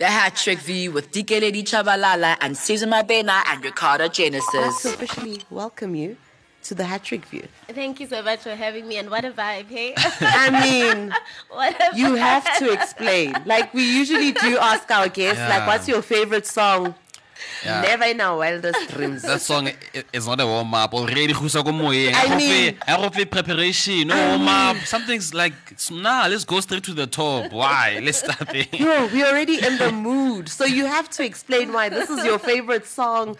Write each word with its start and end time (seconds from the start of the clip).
The 0.00 0.06
Hat 0.06 0.34
Trick 0.34 0.58
View 0.58 0.90
with 0.90 1.12
Dikeledi 1.12 1.62
Chabalala 1.62 2.36
and 2.40 2.56
Susan 2.56 2.90
Mabena 2.90 3.44
and 3.46 3.64
Ricardo 3.64 4.04
I'd 4.04 4.06
like 4.08 4.12
to 4.14 4.22
Genesis. 4.24 4.84
officially 4.86 5.42
welcome 5.50 5.94
you 5.94 6.16
to 6.64 6.74
the 6.74 6.82
Hat 6.84 7.04
Trick 7.04 7.24
View. 7.26 7.46
Thank 7.68 8.00
you 8.00 8.08
so 8.08 8.20
much 8.20 8.40
for 8.40 8.56
having 8.56 8.88
me, 8.88 8.96
and 8.96 9.08
what 9.08 9.24
a 9.24 9.30
vibe, 9.30 9.68
hey? 9.68 9.94
I 9.96 10.50
mean, 10.50 11.14
what 11.48 11.80
a 11.80 11.96
you 11.96 12.16
have 12.16 12.58
to 12.58 12.72
explain. 12.72 13.36
Like 13.46 13.72
we 13.72 13.84
usually 13.84 14.32
do 14.32 14.58
ask 14.58 14.90
our 14.90 15.08
guests, 15.08 15.38
like, 15.48 15.64
what's 15.64 15.86
your 15.86 16.02
favorite 16.02 16.48
song? 16.48 16.96
Yeah. 17.64 17.80
Never 17.82 18.04
in 18.04 18.20
our 18.20 18.36
wildest 18.38 18.88
dreams. 18.94 19.22
That 19.22 19.40
song 19.40 19.70
is 20.12 20.26
not 20.26 20.40
a 20.40 20.46
warm 20.46 20.72
up. 20.74 20.94
Already 20.94 21.32
ko 21.32 21.40
moyeng. 21.42 22.12
I 22.14 22.36
mean- 22.36 22.76
mean, 22.76 23.26
preparation, 23.26 24.08
no 24.08 24.16
warm 24.28 24.48
up. 24.48 24.76
Something's 24.84 25.32
like, 25.34 25.54
nah, 25.90 26.26
let's 26.26 26.44
go 26.44 26.60
straight 26.60 26.84
to 26.84 26.94
the 26.94 27.06
top. 27.06 27.52
Why? 27.52 28.00
Let's 28.02 28.18
start 28.18 28.48
there. 28.52 28.66
Bro, 28.78 29.08
we're 29.12 29.26
already 29.26 29.64
in 29.64 29.78
the 29.78 29.92
mood. 29.92 30.48
So 30.48 30.64
you 30.64 30.86
have 30.86 31.08
to 31.10 31.24
explain 31.24 31.72
why 31.72 31.88
this 31.88 32.10
is 32.10 32.24
your 32.24 32.38
favorite 32.38 32.86
song. 32.86 33.36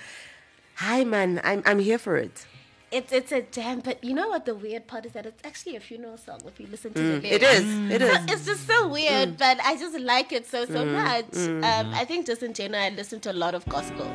Hi 0.77 1.05
man, 1.05 1.41
I'm 1.45 1.63
I'm 1.67 1.79
here 1.79 1.99
for 1.99 2.17
it. 2.17 2.47
It's 2.95 3.13
it's 3.13 3.33
a 3.33 3.43
damn 3.43 3.81
but 3.81 4.05
you 4.05 4.15
know 4.15 4.29
what 4.29 4.45
the 4.45 4.55
weird 4.55 4.87
part 4.87 5.05
is 5.05 5.13
that 5.13 5.27
it's 5.27 5.43
actually 5.45 5.75
a 5.75 5.81
funeral 5.81 6.17
song 6.17 6.41
if 6.47 6.61
you 6.61 6.69
listen 6.69 6.95
to 6.95 7.01
mm. 7.01 7.21
the 7.23 7.29
lyrics. 7.29 7.43
It 7.43 7.43
is. 7.43 7.91
It 7.91 8.03
is. 8.03 8.19
It's 8.33 8.47
just 8.47 8.67
so 8.69 8.87
weird, 8.87 9.31
mm. 9.31 9.39
but 9.39 9.59
I 9.65 9.77
just 9.77 9.99
like 9.99 10.33
it 10.33 10.47
so 10.47 10.65
so 10.65 10.85
mm. 10.85 10.93
much. 10.93 11.37
Um, 11.71 11.93
I 11.93 12.05
think 12.05 12.27
just 12.27 12.45
in 12.45 12.55
general, 12.55 12.81
I 12.81 12.91
listen 12.91 13.19
to 13.21 13.33
a 13.33 13.39
lot 13.45 13.55
of 13.57 13.67
gospel. 13.67 14.09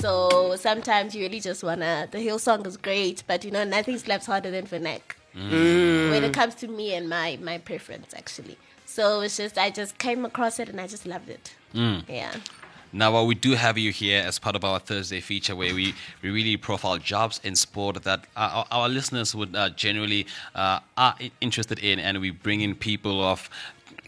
So 0.00 0.54
sometimes 0.56 1.14
you 1.14 1.22
really 1.22 1.40
just 1.40 1.64
wanna. 1.64 2.08
The 2.10 2.18
Hillsong 2.18 2.66
is 2.66 2.76
great, 2.76 3.22
but 3.26 3.42
you 3.44 3.50
know 3.50 3.64
nothing 3.64 3.96
slaps 3.96 4.26
harder 4.26 4.50
than 4.50 4.66
Vernac 4.66 5.00
when 5.34 6.24
it 6.24 6.34
comes 6.34 6.54
to 6.56 6.68
me 6.68 6.92
and 6.94 7.08
my 7.08 7.38
my 7.40 7.56
preference 7.58 8.12
actually. 8.14 8.58
So 8.84 9.20
it's 9.20 9.36
just 9.38 9.56
I 9.56 9.70
just 9.70 9.96
came 9.98 10.24
across 10.26 10.58
it 10.58 10.68
and 10.68 10.80
I 10.80 10.86
just 10.88 11.06
loved 11.06 11.30
it. 11.30 11.54
Yeah. 11.72 12.34
Now, 12.92 13.12
while 13.12 13.26
we 13.26 13.36
do 13.36 13.52
have 13.52 13.78
you 13.78 13.92
here 13.92 14.22
as 14.26 14.40
part 14.40 14.56
of 14.56 14.64
our 14.64 14.80
Thursday 14.80 15.20
feature, 15.20 15.54
where 15.54 15.72
we, 15.74 15.94
we 16.22 16.30
really 16.30 16.56
profile 16.56 16.98
jobs 16.98 17.40
in 17.44 17.54
sport 17.54 18.02
that 18.02 18.24
our, 18.36 18.66
our 18.72 18.88
listeners 18.88 19.32
would 19.34 19.54
uh, 19.54 19.70
generally 19.70 20.26
uh, 20.56 20.80
are 20.96 21.14
interested 21.40 21.78
in, 21.78 22.00
and 22.00 22.20
we 22.20 22.30
bring 22.30 22.62
in 22.62 22.74
people 22.74 23.22
of 23.22 23.48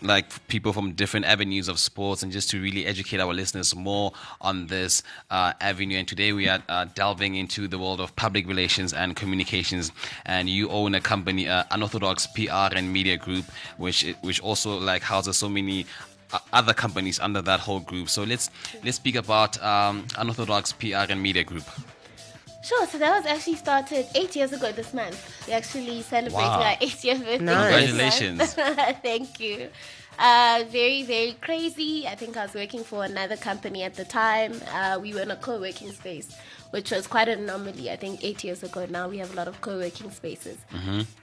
like 0.02 0.48
people 0.48 0.72
from 0.72 0.92
different 0.94 1.24
avenues 1.26 1.68
of 1.68 1.78
sports, 1.78 2.24
and 2.24 2.32
just 2.32 2.50
to 2.50 2.60
really 2.60 2.84
educate 2.86 3.20
our 3.20 3.32
listeners 3.32 3.74
more 3.74 4.12
on 4.40 4.66
this 4.66 5.04
uh, 5.30 5.52
avenue. 5.60 5.96
And 5.96 6.08
today 6.08 6.32
we 6.32 6.48
are 6.48 6.60
uh, 6.68 6.86
delving 6.96 7.36
into 7.36 7.68
the 7.68 7.78
world 7.78 8.00
of 8.00 8.14
public 8.16 8.48
relations 8.48 8.92
and 8.92 9.14
communications. 9.14 9.92
And 10.26 10.48
you 10.48 10.68
own 10.70 10.96
a 10.96 11.00
company, 11.00 11.48
uh, 11.48 11.64
Unorthodox 11.70 12.26
PR 12.26 12.74
and 12.74 12.92
Media 12.92 13.16
Group, 13.16 13.44
which 13.76 14.04
which 14.22 14.40
also 14.40 14.76
like 14.78 15.02
houses 15.02 15.36
so 15.36 15.48
many 15.48 15.86
other 16.52 16.74
companies 16.74 17.18
under 17.20 17.42
that 17.42 17.60
whole 17.60 17.80
group. 17.80 18.08
So 18.08 18.22
let's 18.24 18.50
let's 18.84 18.96
speak 18.96 19.16
about 19.16 19.62
um, 19.62 20.06
Unorthodox 20.18 20.72
PR 20.72 21.10
and 21.10 21.22
Media 21.22 21.44
Group. 21.44 21.64
Sure, 22.64 22.86
so 22.86 22.96
that 22.98 23.16
was 23.16 23.26
actually 23.26 23.56
started 23.56 24.06
eight 24.14 24.36
years 24.36 24.52
ago 24.52 24.70
this 24.70 24.94
month. 24.94 25.18
We 25.48 25.52
actually 25.52 26.00
celebrated 26.02 26.34
Wow. 26.36 26.62
our 26.62 26.76
eight 26.80 27.02
year 27.02 27.16
birthday. 27.18 27.38
Nice. 27.38 27.88
Congratulations. 27.88 28.54
Thank 29.02 29.40
you. 29.40 29.68
Uh, 30.18 30.62
very, 30.68 31.02
very 31.02 31.32
crazy. 31.40 32.06
I 32.06 32.14
think 32.14 32.36
I 32.36 32.44
was 32.44 32.54
working 32.54 32.84
for 32.84 33.02
another 33.04 33.36
company 33.36 33.82
at 33.82 33.94
the 33.94 34.04
time. 34.04 34.52
Uh, 34.72 34.98
we 35.02 35.12
were 35.12 35.22
in 35.22 35.30
a 35.32 35.36
co 35.36 35.58
working 35.58 35.90
space, 35.90 36.36
which 36.72 36.90
was 36.90 37.06
quite 37.06 37.28
an 37.28 37.44
anomaly. 37.44 37.90
I 37.90 37.96
think 37.96 38.24
eight 38.24 38.42
years 38.44 38.62
ago 38.62 38.86
now 38.90 39.08
we 39.08 39.18
have 39.18 39.32
a 39.32 39.36
lot 39.36 39.48
of 39.48 39.60
co 39.60 39.78
working 39.78 40.10
spaces. 40.10 40.58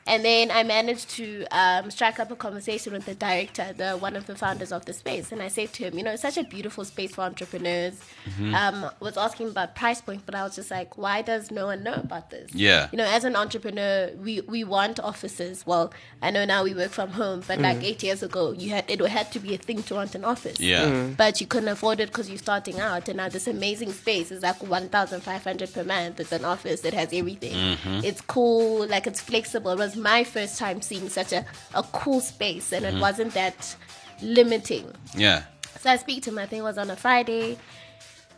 And 0.07 0.25
then 0.25 0.49
I 0.49 0.63
managed 0.63 1.09
to 1.11 1.45
um, 1.51 1.91
strike 1.91 2.19
up 2.19 2.31
a 2.31 2.35
conversation 2.35 2.93
with 2.93 3.05
the 3.05 3.13
director, 3.13 3.73
the 3.75 3.91
one 3.97 4.15
of 4.15 4.25
the 4.25 4.35
founders 4.35 4.71
of 4.71 4.85
the 4.85 4.93
space. 4.93 5.31
And 5.31 5.41
I 5.41 5.49
said 5.49 5.73
to 5.73 5.83
him, 5.85 5.97
you 5.97 6.03
know, 6.03 6.11
it's 6.11 6.21
such 6.21 6.37
a 6.37 6.43
beautiful 6.43 6.85
space 6.85 7.15
for 7.15 7.21
entrepreneurs. 7.21 7.99
Um, 8.55 8.89
was 8.99 9.17
asking 9.17 9.49
about 9.49 9.75
price 9.75 10.01
point, 10.01 10.21
but 10.25 10.33
I 10.35 10.43
was 10.43 10.55
just 10.55 10.71
like, 10.71 10.97
why 10.97 11.21
does 11.21 11.51
no 11.51 11.65
one 11.67 11.83
know 11.83 11.93
about 11.93 12.29
this? 12.29 12.53
Yeah. 12.53 12.87
You 12.91 12.97
know, 12.97 13.05
as 13.05 13.23
an 13.23 13.35
entrepreneur, 13.35 14.11
we, 14.17 14.41
we 14.41 14.63
want 14.63 14.99
offices. 14.99 15.65
Well, 15.65 15.93
I 16.21 16.31
know 16.31 16.45
now 16.45 16.63
we 16.63 16.73
work 16.73 16.91
from 16.91 17.09
home, 17.09 17.43
but 17.47 17.59
like 17.59 17.83
eight 17.83 18.01
years 18.03 18.23
ago, 18.23 18.51
you 18.51 18.69
had 18.69 18.85
it 18.89 18.99
had 19.09 19.31
to 19.33 19.39
be 19.39 19.53
a 19.53 19.57
thing 19.57 19.83
to 19.83 19.95
want 19.95 20.15
an 20.15 20.23
office. 20.23 20.59
Yeah. 20.59 21.09
But 21.17 21.41
you 21.41 21.47
couldn't 21.47 21.69
afford 21.69 21.99
it 21.99 22.09
because 22.09 22.29
you're 22.29 22.37
starting 22.37 22.79
out, 22.79 23.09
and 23.09 23.17
now 23.17 23.29
this 23.29 23.47
amazing 23.47 23.91
space 23.91 24.31
is 24.31 24.43
like 24.43 24.61
one 24.63 24.89
thousand 25.39 25.59
five 25.59 25.73
hundred 25.73 25.73
per 25.73 25.83
month. 25.83 26.19
It's 26.19 26.31
an 26.31 26.45
office 26.45 26.81
that 26.81 26.93
has 26.93 27.13
everything. 27.13 27.53
Mm-hmm. 27.53 28.05
It's 28.05 28.21
cool, 28.21 28.87
like 28.87 29.07
it's 29.07 29.21
flexible. 29.21 29.71
It 29.71 29.79
was 29.79 29.95
my 29.95 30.23
first 30.23 30.57
time 30.57 30.81
seeing 30.81 31.09
such 31.09 31.33
a, 31.33 31.45
a 31.73 31.83
cool 31.83 32.21
space, 32.21 32.71
and 32.71 32.85
it 32.85 32.93
mm-hmm. 32.93 33.01
wasn't 33.01 33.33
that 33.33 33.75
limiting. 34.21 34.91
Yeah. 35.15 35.43
So 35.79 35.89
I 35.89 35.97
speak 35.97 36.23
to 36.23 36.31
him, 36.31 36.37
I 36.37 36.45
think 36.45 36.59
it 36.59 36.63
was 36.63 36.77
on 36.77 36.89
a 36.89 36.95
Friday, 36.95 37.57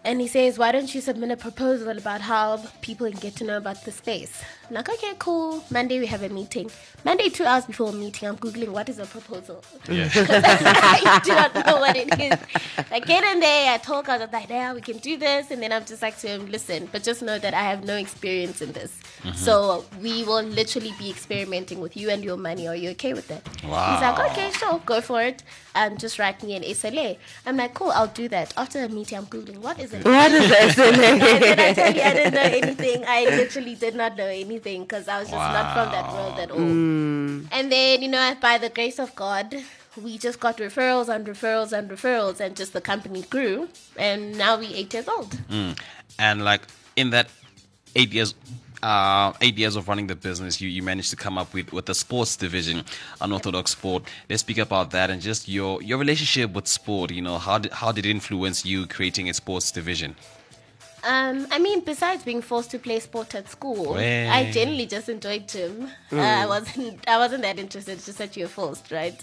and 0.03 0.21
he 0.21 0.27
says, 0.27 0.57
Why 0.57 0.71
don't 0.71 0.93
you 0.93 1.01
submit 1.01 1.31
a 1.31 1.37
proposal 1.37 1.97
about 1.97 2.21
how 2.21 2.63
people 2.81 3.09
can 3.09 3.19
get 3.19 3.35
to 3.37 3.43
know 3.43 3.57
about 3.57 3.83
the 3.83 3.91
space? 3.91 4.43
I'm 4.71 4.75
like, 4.75 4.87
okay, 4.87 5.11
cool. 5.19 5.61
Monday 5.69 5.99
we 5.99 6.05
have 6.05 6.23
a 6.23 6.29
meeting. 6.29 6.71
Monday, 7.03 7.27
two 7.27 7.43
hours 7.43 7.65
before 7.65 7.91
meeting, 7.91 8.29
I'm 8.29 8.37
Googling 8.37 8.69
what 8.69 8.87
is 8.87 8.99
a 8.99 9.05
proposal. 9.05 9.61
Yeah. 9.89 10.07
I 10.15 11.19
do 11.25 11.31
not 11.35 11.53
know 11.53 11.75
what 11.81 11.97
it 11.97 12.07
is. 12.17 12.39
I 12.89 13.01
get 13.01 13.21
in 13.25 13.41
there, 13.41 13.73
I 13.73 13.77
talk, 13.79 14.07
I 14.07 14.17
was 14.17 14.31
like, 14.31 14.49
yeah, 14.49 14.73
we 14.73 14.79
can 14.79 14.99
do 14.99 15.17
this. 15.17 15.51
And 15.51 15.61
then 15.61 15.73
I'm 15.73 15.83
just 15.83 16.01
like 16.01 16.17
to 16.19 16.29
him, 16.29 16.45
listen, 16.49 16.87
but 16.89 17.03
just 17.03 17.21
know 17.21 17.37
that 17.37 17.53
I 17.53 17.63
have 17.63 17.83
no 17.83 17.97
experience 17.97 18.61
in 18.61 18.71
this. 18.71 18.97
So 19.35 19.83
we 20.01 20.23
will 20.23 20.41
literally 20.41 20.93
be 20.97 21.09
experimenting 21.09 21.81
with 21.81 21.97
you 21.97 22.09
and 22.09 22.23
your 22.23 22.37
money. 22.37 22.67
Are 22.69 22.75
you 22.75 22.91
okay 22.91 23.13
with 23.13 23.27
that? 23.27 23.45
He's 23.59 23.69
like, 23.69 24.31
okay, 24.31 24.51
sure, 24.51 24.81
go 24.85 25.01
for 25.01 25.21
it. 25.21 25.43
Um, 25.75 25.97
just 25.97 26.17
write 26.17 26.41
me 26.43 26.55
an 26.55 26.63
SLA. 26.63 27.17
I'm 27.45 27.57
like, 27.57 27.73
cool, 27.73 27.91
I'll 27.91 28.07
do 28.07 28.27
that. 28.29 28.53
After 28.57 28.87
the 28.87 28.93
meeting, 28.93 29.17
I'm 29.17 29.25
Googling, 29.25 29.59
what 29.59 29.79
is 29.79 29.93
it? 29.93 30.05
What 30.05 30.31
is 30.31 30.49
And 30.79 30.95
then 31.01 31.59
I 31.59 31.73
tell 31.73 31.93
you, 31.93 32.01
I 32.01 32.13
didn't 32.13 32.33
know 32.33 32.41
anything. 32.41 33.03
I 33.07 33.25
literally 33.25 33.75
did 33.75 33.95
not 33.95 34.17
know 34.17 34.25
anything 34.25 34.60
because 34.63 35.07
I 35.07 35.19
was 35.19 35.29
just 35.29 35.37
not 35.37 35.73
from 35.73 35.91
that 35.91 36.11
world 36.13 36.39
at 36.39 36.51
all. 36.51 36.59
And 36.59 37.71
then, 37.71 38.01
you 38.01 38.07
know, 38.07 38.35
by 38.41 38.57
the 38.57 38.69
grace 38.69 38.99
of 38.99 39.15
God, 39.15 39.55
we 40.01 40.17
just 40.17 40.39
got 40.39 40.57
referrals 40.57 41.09
and 41.09 41.25
referrals 41.27 41.71
and 41.71 41.89
referrals, 41.89 42.39
and 42.39 42.55
just 42.55 42.73
the 42.73 42.81
company 42.81 43.23
grew. 43.23 43.67
And 43.97 44.37
now 44.37 44.59
we 44.59 44.67
eight 44.73 44.93
years 44.93 45.07
old. 45.07 45.37
And 46.19 46.43
like 46.43 46.61
in 46.95 47.09
that 47.11 47.29
eight 47.95 48.13
years. 48.13 48.35
Uh, 48.83 49.31
eight 49.41 49.59
years 49.59 49.75
of 49.75 49.87
running 49.87 50.07
the 50.07 50.15
business, 50.15 50.59
you, 50.59 50.67
you 50.67 50.81
managed 50.81 51.11
to 51.11 51.15
come 51.15 51.37
up 51.37 51.53
with, 51.53 51.71
with 51.71 51.85
the 51.85 51.93
sports 51.93 52.35
division, 52.35 52.83
unorthodox 53.21 53.69
sport. 53.73 54.01
Let's 54.27 54.41
speak 54.41 54.57
about 54.57 54.89
that 54.89 55.11
and 55.11 55.21
just 55.21 55.47
your, 55.47 55.83
your 55.83 55.99
relationship 55.99 56.53
with 56.53 56.65
sport. 56.65 57.11
You 57.11 57.21
know, 57.21 57.37
how 57.37 57.59
did, 57.59 57.73
how 57.73 57.91
did 57.91 58.07
it 58.07 58.09
influence 58.09 58.65
you 58.65 58.87
creating 58.87 59.29
a 59.29 59.35
sports 59.35 59.69
division? 59.71 60.15
Um, 61.03 61.47
I 61.51 61.57
mean, 61.59 61.81
besides 61.81 62.23
being 62.23 62.41
forced 62.41 62.71
to 62.71 62.79
play 62.79 62.99
sport 62.99 63.33
at 63.33 63.49
school, 63.49 63.95
Way. 63.95 64.29
I 64.29 64.51
generally 64.51 64.85
just 64.85 65.09
enjoyed 65.09 65.47
gym. 65.47 65.89
Uh, 66.11 66.17
I 66.17 66.45
wasn't, 66.45 67.07
I 67.07 67.17
wasn't 67.17 67.41
that 67.41 67.57
interested. 67.57 67.93
It's 67.93 68.05
just 68.05 68.19
that 68.19 68.37
you're 68.37 68.47
forced, 68.47 68.91
right? 68.91 69.19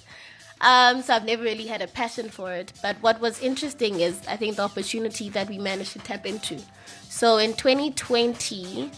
Um, 0.60 1.02
so 1.02 1.14
I've 1.14 1.24
never 1.24 1.44
really 1.44 1.66
had 1.66 1.82
a 1.82 1.86
passion 1.86 2.30
for 2.30 2.52
it. 2.52 2.72
But 2.82 2.96
what 3.00 3.20
was 3.20 3.40
interesting 3.40 4.00
is, 4.00 4.20
I 4.26 4.36
think, 4.36 4.56
the 4.56 4.62
opportunity 4.62 5.28
that 5.30 5.48
we 5.48 5.58
managed 5.58 5.92
to 5.92 6.00
tap 6.00 6.26
into. 6.26 6.58
So 7.08 7.38
in 7.38 7.54
2020, 7.54 8.90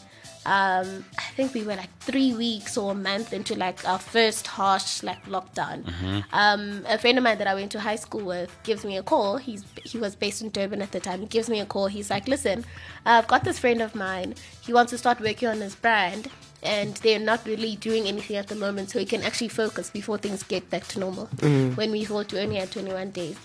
um, 0.47 1.05
I 1.19 1.23
think 1.37 1.53
we 1.53 1.63
were 1.63 1.77
like 1.77 1.91
three 2.01 2.33
weeks 2.33 2.79
or 2.79 2.93
a 2.93 2.95
month 2.95 3.33
into 3.33 3.55
like 3.55 3.87
our 3.87 3.99
first 3.99 4.47
harsh 4.47 5.03
like 5.03 5.23
lockdown. 5.27 5.85
Um, 6.33 6.85
a 6.89 6.97
friend 6.99 7.19
of 7.19 7.25
mine 7.25 7.39
that 7.39 7.47
I 7.47 7.55
went 7.55 7.71
to 7.73 7.81
high 7.81 7.97
school 7.97 8.25
with 8.25 8.51
gives 8.63 8.85
me 8.85 8.97
a 8.97 9.03
call. 9.03 9.37
He's 9.37 9.65
he 9.85 9.99
was 9.99 10.15
based 10.17 10.41
in 10.43 10.49
Durban 10.51 10.81
at 10.81 10.93
the 10.93 11.01
time. 11.01 11.21
He 11.21 11.27
gives 11.27 11.51
me 11.51 11.61
a 11.61 11.67
call. 11.67 11.89
He's 11.89 12.09
like, 12.11 12.27
"Listen, 12.27 12.65
I've 13.05 13.27
got 13.29 13.45
this 13.45 13.59
friend 13.59 13.83
of 13.83 13.95
mine. 13.95 14.35
He 14.63 14.73
wants 14.73 14.91
to 14.93 14.99
start 14.99 15.21
working 15.21 15.49
on 15.49 15.61
his 15.61 15.75
brand." 15.75 16.29
And 16.63 16.95
they're 16.97 17.19
not 17.19 17.47
really 17.47 17.77
doing 17.77 18.07
anything 18.07 18.37
at 18.37 18.49
the 18.49 18.55
moment, 18.55 18.91
so 18.91 18.99
he 18.99 19.07
can 19.07 19.23
actually 19.23 19.49
focus 19.49 19.89
before 19.89 20.19
things 20.19 20.43
get 20.43 20.69
back 20.69 20.87
to 20.89 21.01
normal. 21.01 21.27
When 21.75 21.91
we 21.91 22.05
thought 22.05 22.33
we 22.35 22.39
only 22.39 22.57
had 22.57 22.71
21 22.71 23.13
days. 23.13 23.39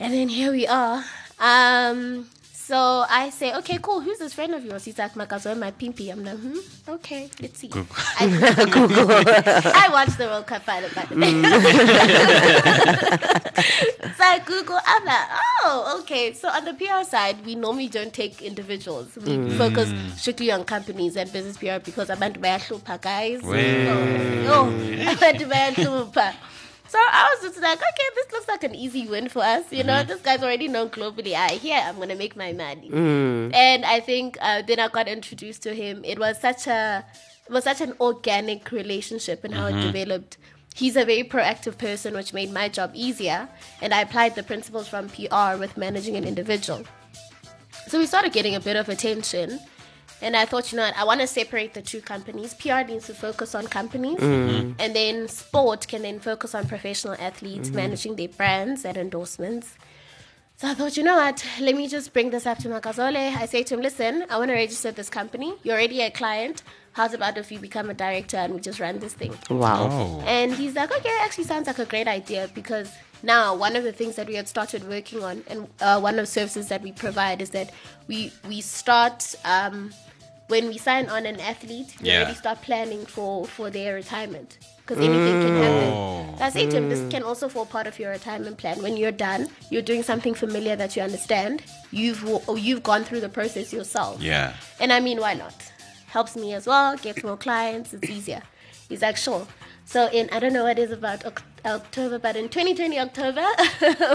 And 0.00 0.14
then 0.14 0.28
here 0.30 0.50
we 0.50 0.66
are. 0.66 1.04
Um, 1.38 2.30
so 2.72 3.04
I 3.06 3.28
say, 3.28 3.54
okay, 3.56 3.76
cool. 3.82 4.00
Who's 4.00 4.18
this 4.18 4.32
friend 4.32 4.54
of 4.54 4.64
yours? 4.64 4.86
He's 4.86 4.96
like, 4.96 5.12
Makazole 5.12 5.58
Mapimpi. 5.58 6.10
I'm 6.10 6.24
like, 6.24 6.38
hmm, 6.38 6.56
okay, 6.88 7.28
let's 7.42 7.58
see. 7.58 7.70
I, 7.74 7.82
I 9.86 9.92
watched 9.92 10.16
the 10.16 10.24
World 10.24 10.46
Cup 10.46 10.62
final, 10.62 10.88
by 10.94 11.04
the 11.04 11.16
way. 11.16 11.32
so 14.16 14.24
I 14.24 14.38
Google, 14.46 14.78
I'm 14.86 15.04
like, 15.04 15.28
oh, 15.64 15.98
okay. 16.00 16.32
So 16.32 16.48
on 16.48 16.64
the 16.64 16.72
PR 16.72 17.04
side, 17.06 17.44
we 17.44 17.56
normally 17.56 17.88
don't 17.88 18.14
take 18.14 18.40
individuals. 18.40 19.18
We 19.18 19.50
focus 19.58 19.92
strictly 20.16 20.50
on 20.50 20.64
companies 20.64 21.18
and 21.18 21.30
business 21.30 21.58
PR 21.58 21.78
because 21.84 22.08
I'm 22.08 22.22
at 22.22 22.40
guys. 22.40 23.42
Wey. 23.42 24.48
Oh, 24.48 24.64
I'm 25.08 25.22
at 25.22 25.38
so 26.92 26.98
I 26.98 27.34
was 27.34 27.48
just 27.48 27.62
like, 27.62 27.78
okay, 27.78 28.08
this 28.14 28.32
looks 28.32 28.48
like 28.48 28.64
an 28.64 28.74
easy 28.74 29.06
win 29.06 29.30
for 29.30 29.42
us. 29.42 29.64
You 29.72 29.82
know, 29.82 29.94
mm-hmm. 29.94 30.08
this 30.08 30.20
guy's 30.20 30.42
already 30.42 30.68
known 30.68 30.90
globally. 30.90 31.32
I 31.32 31.52
here, 31.52 31.80
I'm 31.82 31.98
gonna 31.98 32.16
make 32.16 32.36
my 32.36 32.52
money. 32.52 32.90
Mm. 32.90 33.54
And 33.54 33.86
I 33.86 34.00
think 34.00 34.36
uh, 34.42 34.60
then 34.60 34.78
I 34.78 34.88
got 34.88 35.08
introduced 35.08 35.62
to 35.62 35.74
him. 35.74 36.04
It 36.04 36.18
was 36.18 36.38
such 36.38 36.66
a, 36.66 37.02
it 37.46 37.52
was 37.52 37.64
such 37.64 37.80
an 37.80 37.94
organic 37.98 38.70
relationship 38.70 39.42
and 39.42 39.54
how 39.54 39.68
it 39.68 39.72
mm-hmm. 39.72 39.90
developed. 39.90 40.36
he's 40.74 40.96
a 40.96 41.04
very 41.06 41.24
proactive 41.24 41.78
person, 41.78 42.12
which 42.12 42.34
made 42.34 42.52
my 42.52 42.68
job 42.68 42.90
easier. 42.92 43.48
And 43.80 43.94
I 43.94 44.02
applied 44.02 44.34
the 44.34 44.42
principles 44.42 44.86
from 44.86 45.08
PR 45.08 45.56
with 45.58 45.78
managing 45.78 46.16
an 46.16 46.24
individual. 46.24 46.82
So 47.88 47.98
we 47.98 48.06
started 48.06 48.34
getting 48.34 48.54
a 48.54 48.60
bit 48.60 48.76
of 48.76 48.90
attention. 48.90 49.60
And 50.22 50.36
I 50.36 50.44
thought, 50.44 50.70
you 50.70 50.78
know 50.78 50.84
what, 50.84 50.96
I 50.96 51.04
want 51.04 51.20
to 51.20 51.26
separate 51.26 51.74
the 51.74 51.82
two 51.82 52.00
companies. 52.00 52.54
PR 52.54 52.82
needs 52.86 53.06
to 53.06 53.14
focus 53.14 53.54
on 53.54 53.66
companies, 53.66 54.20
and 54.20 54.76
then 54.78 55.28
sport 55.28 55.88
can 55.88 56.02
then 56.02 56.20
focus 56.20 56.54
on 56.54 56.68
professional 56.68 57.14
athletes, 57.18 57.70
managing 57.70 58.16
their 58.16 58.28
brands 58.28 58.84
and 58.84 58.96
endorsements. 58.96 59.74
So 60.56 60.68
I 60.68 60.74
thought, 60.74 60.96
you 60.96 61.02
know 61.02 61.16
what, 61.16 61.44
let 61.60 61.74
me 61.74 61.88
just 61.88 62.12
bring 62.12 62.30
this 62.30 62.46
up 62.46 62.58
to 62.58 62.68
Makazole. 62.68 63.16
I 63.16 63.46
say 63.46 63.64
to 63.64 63.74
him, 63.74 63.80
listen, 63.80 64.24
I 64.30 64.38
want 64.38 64.50
to 64.50 64.54
register 64.54 64.92
this 64.92 65.10
company. 65.10 65.54
You're 65.64 65.74
already 65.74 66.02
a 66.02 66.10
client. 66.10 66.62
How's 66.92 67.14
about 67.14 67.36
if 67.36 67.50
you 67.50 67.58
become 67.58 67.90
a 67.90 67.94
director 67.94 68.36
and 68.36 68.54
we 68.54 68.60
just 68.60 68.78
run 68.78 69.00
this 69.00 69.12
thing? 69.12 69.34
Wow. 69.50 69.88
Oh. 69.90 70.24
And 70.24 70.52
he's 70.54 70.76
like, 70.76 70.94
okay, 70.96 71.10
actually 71.22 71.44
sounds 71.44 71.66
like 71.66 71.80
a 71.80 71.84
great 71.84 72.06
idea 72.06 72.48
because 72.54 72.92
now 73.24 73.56
one 73.56 73.74
of 73.74 73.82
the 73.82 73.92
things 73.92 74.14
that 74.14 74.28
we 74.28 74.34
had 74.34 74.46
started 74.46 74.88
working 74.88 75.24
on 75.24 75.42
and 75.48 75.66
uh, 75.80 75.98
one 75.98 76.14
of 76.14 76.26
the 76.26 76.26
services 76.26 76.68
that 76.68 76.82
we 76.82 76.92
provide 76.92 77.40
is 77.42 77.50
that 77.50 77.72
we 78.06 78.32
we 78.46 78.60
start 78.60 79.34
um, 79.44 79.92
when 80.48 80.66
we 80.68 80.78
sign 80.78 81.08
on 81.08 81.26
an 81.26 81.40
athlete, 81.40 81.94
we 82.00 82.08
Yeah. 82.08 82.22
already 82.22 82.34
start 82.36 82.62
planning 82.62 83.06
for 83.06 83.46
for 83.46 83.70
their 83.70 83.94
retirement 83.94 84.58
because 84.78 84.98
anything 84.98 85.42
can 85.42 85.56
happen. 85.62 85.92
Mm. 85.92 86.38
That's 86.38 86.56
it. 86.56 86.58
I 86.58 86.62
say 86.64 86.70
to 86.70 86.76
him, 86.76 86.88
this 86.88 87.10
can 87.10 87.22
also 87.22 87.48
fall 87.48 87.66
part 87.66 87.86
of 87.86 87.98
your 87.98 88.10
retirement 88.10 88.58
plan. 88.58 88.82
When 88.82 88.96
you're 88.96 89.12
done, 89.12 89.48
you're 89.70 89.82
doing 89.82 90.02
something 90.02 90.34
familiar 90.34 90.76
that 90.76 90.96
you 90.96 91.02
understand. 91.02 91.62
You've 91.90 92.24
or 92.48 92.58
you've 92.58 92.82
gone 92.82 93.04
through 93.04 93.20
the 93.20 93.28
process 93.28 93.72
yourself. 93.72 94.20
Yeah. 94.20 94.54
And 94.80 94.92
I 94.92 95.00
mean, 95.00 95.18
why 95.20 95.34
not? 95.34 95.54
Helps 96.06 96.36
me 96.36 96.52
as 96.54 96.66
well, 96.66 96.96
gets 96.96 97.22
more 97.24 97.36
clients, 97.36 97.94
it's 97.94 98.10
easier. 98.10 98.42
He's 98.88 99.00
like, 99.02 99.16
sure. 99.16 99.46
So 99.84 100.08
in, 100.10 100.28
I 100.30 100.38
don't 100.40 100.52
know 100.52 100.64
what 100.64 100.78
it 100.78 100.82
is 100.82 100.90
about 100.90 101.24
October, 101.64 102.18
but 102.18 102.36
in 102.36 102.48
2020 102.48 102.98
October, 102.98 103.46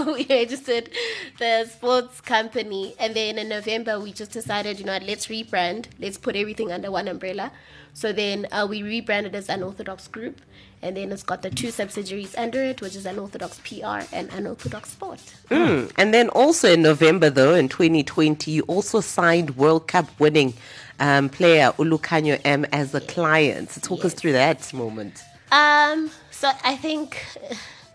we 0.12 0.26
registered 0.28 0.90
the 1.38 1.66
sports 1.66 2.20
company. 2.20 2.94
And 2.98 3.14
then 3.14 3.38
in 3.38 3.48
November, 3.48 3.98
we 3.98 4.12
just 4.12 4.32
decided, 4.32 4.78
you 4.78 4.84
know 4.84 4.98
let's 4.98 5.26
rebrand. 5.26 5.86
Let's 5.98 6.18
put 6.18 6.36
everything 6.36 6.72
under 6.72 6.90
one 6.90 7.08
umbrella. 7.08 7.52
So 7.94 8.12
then 8.12 8.46
uh, 8.52 8.66
we 8.68 8.82
rebranded 8.82 9.34
as 9.34 9.48
Unorthodox 9.48 10.08
Group. 10.08 10.40
And 10.80 10.96
then 10.96 11.10
it's 11.10 11.24
got 11.24 11.42
the 11.42 11.50
two 11.50 11.72
subsidiaries 11.72 12.36
under 12.36 12.62
it, 12.62 12.80
which 12.80 12.94
is 12.94 13.04
Unorthodox 13.04 13.60
PR 13.60 14.06
and 14.14 14.32
Unorthodox 14.32 14.92
Sport. 14.92 15.18
Mm. 15.50 15.90
And 15.96 16.14
then 16.14 16.28
also 16.28 16.70
in 16.70 16.82
November, 16.82 17.30
though, 17.30 17.54
in 17.54 17.68
2020, 17.68 18.52
you 18.52 18.62
also 18.62 19.00
signed 19.00 19.56
World 19.56 19.88
Cup 19.88 20.06
winning 20.20 20.54
um, 21.00 21.28
player 21.28 21.72
uLukhanyo 21.78 22.40
Am 22.44 22.64
as 22.66 22.94
a 22.94 23.00
client. 23.00 23.70
So 23.70 23.80
talk 23.80 24.04
us 24.04 24.14
through 24.14 24.32
that 24.32 24.72
moment. 24.72 25.20
Um, 25.50 26.10
so 26.30 26.50
I 26.64 26.76
think 26.76 27.24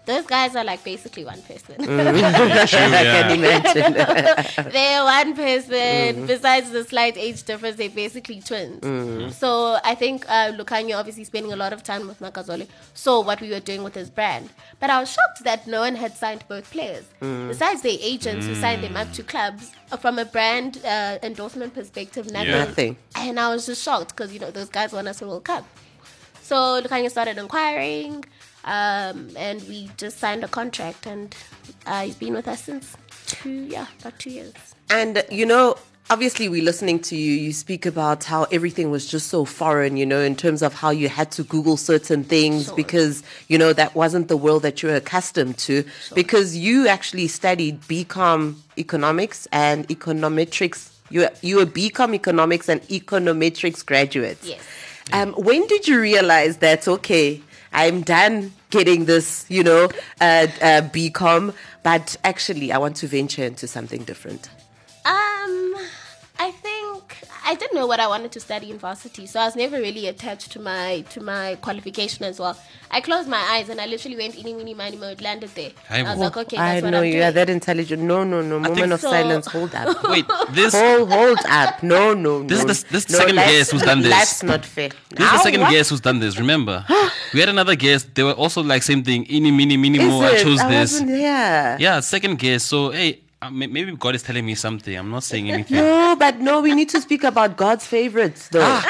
those 0.06 0.26
guys 0.26 0.54
are 0.56 0.66
like 0.66 0.84
basically 0.84 1.24
one 1.24 1.42
person. 1.44 1.76
I 1.80 1.86
can 1.86 3.32
imagine. 3.40 3.94
they're 4.72 5.04
one 5.04 5.34
person. 5.34 6.26
Besides 6.26 6.72
the 6.72 6.84
slight 6.84 7.16
age 7.18 7.44
difference, 7.44 7.78
they're 7.78 7.90
basically 7.90 8.42
twins. 8.42 9.38
So 9.38 9.78
I 9.84 9.96
think 9.96 10.26
uh, 10.28 10.52
Lukhanyo 10.54 10.98
obviously 10.98 11.24
spending 11.24 11.54
a 11.54 11.56
lot 11.56 11.72
of 11.72 11.84
time 11.84 12.08
with 12.08 12.20
Makazole 12.20 12.68
saw 12.94 13.22
what 13.22 13.40
we 13.40 13.50
were 13.50 13.62
doing 13.62 13.84
with 13.84 13.96
his 13.96 14.10
brand. 14.10 14.50
But 14.80 14.90
I 14.90 15.00
was 15.00 15.10
shocked 15.10 15.44
that 15.46 15.68
no 15.68 15.80
one 15.82 15.96
had 15.96 16.18
signed 16.18 16.44
both 16.50 16.70
players. 16.72 17.06
Besides 17.22 17.82
the 17.82 17.98
agents 18.04 18.46
who 18.46 18.56
signed 18.56 18.84
them 18.84 18.98
up 18.98 19.14
to 19.14 19.24
clubs, 19.24 19.72
uh, 19.92 19.98
from 19.98 20.18
a 20.20 20.26
brand 20.26 20.82
uh, 20.84 21.20
endorsement 21.24 21.74
perspective, 21.74 22.30
nothing. 22.32 22.50
Yeah. 22.50 22.66
Nothing. 22.66 22.98
And 23.16 23.40
I 23.40 23.54
was 23.54 23.66
just 23.68 23.82
shocked 23.84 24.10
because, 24.16 24.34
you 24.34 24.40
know, 24.40 24.52
those 24.52 24.70
guys 24.70 24.92
won 24.92 25.08
us 25.08 25.22
a 25.22 25.28
World 25.28 25.46
Cup. 25.46 25.66
So 26.54 26.80
Lukhanyo 26.84 27.10
started 27.10 27.40
inquiring, 27.40 28.24
um, 28.64 29.32
and 29.36 29.60
we 29.68 29.90
just 29.98 30.20
signed 30.20 30.44
a 30.44 30.48
contract, 30.48 31.08
and 31.08 31.36
uh, 31.88 32.04
he's 32.04 32.16
been 32.16 32.34
with 32.36 32.48
us 32.48 32.66
since 32.66 32.96
two, 33.26 33.64
yeah, 33.64 33.88
about 34.00 34.20
two 34.20 34.30
years. 34.30 34.54
And, 34.88 35.24
you 35.32 35.48
know, 35.48 35.78
obviously 36.12 36.50
we're 36.50 36.62
listening 36.64 37.00
to 37.10 37.16
you. 37.16 37.32
You 37.34 37.54
speak 37.54 37.88
about 37.88 38.26
how 38.26 38.44
everything 38.52 38.92
was 38.92 39.08
just 39.08 39.30
so 39.30 39.46
foreign, 39.46 39.98
you 39.98 40.06
know, 40.06 40.20
in 40.20 40.36
terms 40.36 40.62
of 40.62 40.76
how 40.76 40.92
you 40.92 41.10
had 41.10 41.32
to 41.32 41.44
Google 41.44 41.76
certain 41.76 42.24
things 42.24 42.66
Sure. 42.66 42.76
because, 42.76 43.24
you 43.48 43.58
know, 43.58 43.74
that 43.74 43.96
wasn't 43.96 44.28
the 44.28 44.38
world 44.38 44.62
that 44.62 44.84
you 44.84 44.90
were 44.90 44.96
accustomed 44.96 45.58
to. 45.58 45.84
Because 46.14 46.56
you 46.56 46.88
actually 46.88 47.30
studied 47.30 47.82
BCom 47.82 48.58
economics 48.78 49.48
and 49.52 49.88
econometrics. 49.88 50.92
You, 51.10 51.30
you 51.42 51.56
were 51.56 51.66
BCom 51.66 52.14
economics 52.14 52.70
and 52.70 52.80
econometrics 52.84 53.84
graduates. 53.84 54.48
Yes. 54.48 54.62
Um, 55.12 55.34
when 55.34 55.68
did 55.68 55.88
you 55.88 56.00
realize 56.00 56.58
that, 56.58 56.88
okay, 56.88 57.42
I'm 57.72 58.02
done 58.02 58.54
getting 58.70 59.06
this, 59.06 59.46
you 59.50 59.64
know, 59.64 59.86
uh, 60.22 60.48
uh, 60.62 60.82
BCom, 60.94 61.54
but 61.84 62.16
actually 62.24 62.72
I 62.72 62.78
want 62.78 62.96
to 62.98 63.08
venture 63.08 63.44
into 63.44 63.68
something 63.68 64.04
different? 64.04 64.50
I 67.45 67.56
didn't 67.56 67.75
know 67.75 67.86
what 67.88 68.00
I 68.00 68.07
wanted 68.07 68.31
to 68.34 68.40
study 68.40 68.72
in 68.72 68.78
varsity, 68.78 69.25
so 69.25 69.40
I 69.40 69.45
was 69.45 69.56
never 69.56 69.78
really 69.78 70.07
attached 70.07 70.51
to 70.54 70.60
my 70.60 71.04
to 71.10 71.19
my 71.22 71.56
qualification 71.62 72.24
as 72.25 72.40
well. 72.40 72.57
I 72.90 73.01
closed 73.01 73.28
my 73.28 73.38
eyes 73.54 73.69
and 73.69 73.81
I 73.81 73.86
literally 73.88 74.16
went 74.18 74.38
any 74.38 74.54
mini 74.54 74.74
mini 74.74 74.98
mode, 74.98 75.22
landed 75.22 75.50
there. 75.56 75.72
Hey, 75.90 76.01
I 76.01 76.04
was 76.12 76.19
like, 76.19 76.38
okay, 76.38 76.57
I 76.57 76.80
what 76.81 76.92
know 76.92 77.00
I'm 77.00 77.06
you 77.06 77.12
doing. 77.13 77.24
are 77.24 77.31
that 77.31 77.50
intelligent. 77.50 78.01
No, 78.04 78.24
no, 78.24 78.42
no. 78.42 78.60
Moment 78.60 78.92
of 78.94 79.00
so. 79.01 79.10
silence. 79.10 79.48
Hold 79.48 79.74
up. 79.75 80.04
Wait, 80.10 80.25
this 80.51 80.74
hold, 80.74 81.12
hold 81.12 81.40
up. 81.50 81.81
No, 81.84 82.13
no, 82.13 82.44
This 82.44 82.60
is 82.60 82.66
no. 82.66 82.74
the- 82.74 82.86
this 82.94 83.06
is 83.06 83.06
the 83.07 83.13
no, 83.13 83.19
second 83.19 83.36
that's- 83.36 83.51
guest 83.57 83.72
who's 83.72 83.81
done 83.81 84.01
this. 84.01 84.12
That's 84.12 84.44
not 84.44 84.66
fair. 84.66 84.90
This 85.10 85.25
is 85.25 85.31
the 85.31 85.38
second 85.40 85.62
what? 85.62 85.72
guest 85.72 85.90
who's 85.90 86.01
done 86.01 86.19
this. 86.19 86.38
Remember, 86.38 86.86
we 87.34 87.40
had 87.40 87.50
another 87.50 87.75
guest. 87.75 88.13
They 88.16 88.24
were 88.24 88.34
also 88.34 88.62
like 88.63 88.84
same 88.84 89.04
thing. 89.04 89.25
Ini, 89.25 89.51
mini, 89.56 89.75
mini, 89.78 90.00
Is 90.00 90.07
mo. 90.10 90.22
I 90.22 90.38
chose 90.38 90.60
I 90.60 90.69
this. 90.69 90.94
wasn't. 91.01 91.19
Yeah, 91.19 92.00
second 92.00 92.38
guest. 92.40 92.68
So 92.68 92.92
hey, 92.92 93.12
may- 93.12 93.23
maybe 93.51 93.95
God 93.95 94.16
is 94.16 94.24
telling 94.24 94.45
me 94.45 94.56
something. 94.56 94.95
I'm 94.95 95.10
not 95.10 95.24
saying 95.24 95.50
anything. 95.51 95.78
No, 95.78 96.16
but 96.18 96.40
no, 96.40 96.62
we 96.62 96.74
need 96.75 96.90
to 96.90 97.01
speak 97.01 97.24
about 97.24 97.57
God's 97.57 97.86
favorites, 97.86 98.50
though. 98.50 98.62
Ah. 98.63 98.86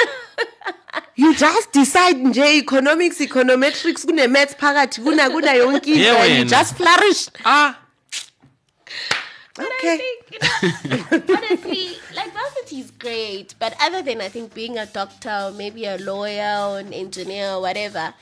You 1.16 1.36
just 1.36 1.72
decide 1.72 2.16
nje 2.18 2.58
economics, 2.58 3.20
econometrics, 3.20 4.04
kune 4.06 4.28
maths 4.32 4.56
phakathi, 4.56 5.04
kuna 5.04 5.30
kuna 5.30 5.48
yonke 5.54 5.88
into, 5.88 6.00
Yeah, 6.00 6.24
and 6.24 6.40
you 6.40 6.46
just 6.46 6.76
flourish. 6.76 7.28
Ah, 7.46 7.80
But 9.56 9.66
Okay. 9.80 9.94
I 9.94 9.98
think, 9.98 10.84
you 10.84 10.90
know, 10.90 11.36
honestly, 11.38 11.98
like 12.16 12.34
varsity 12.34 12.80
is 12.80 12.92
great, 12.92 13.56
but 13.60 13.76
other 13.82 14.02
than 14.02 14.22
I 14.22 14.30
think 14.30 14.54
being 14.54 14.78
a 14.78 14.86
doctor 14.86 15.30
or 15.46 15.52
maybe 15.52 15.86
a 15.86 15.98
lawyer 15.98 16.58
or 16.70 16.80
an 16.80 16.94
engineer 16.94 17.52
or 17.52 17.62
whatever, 17.62 18.14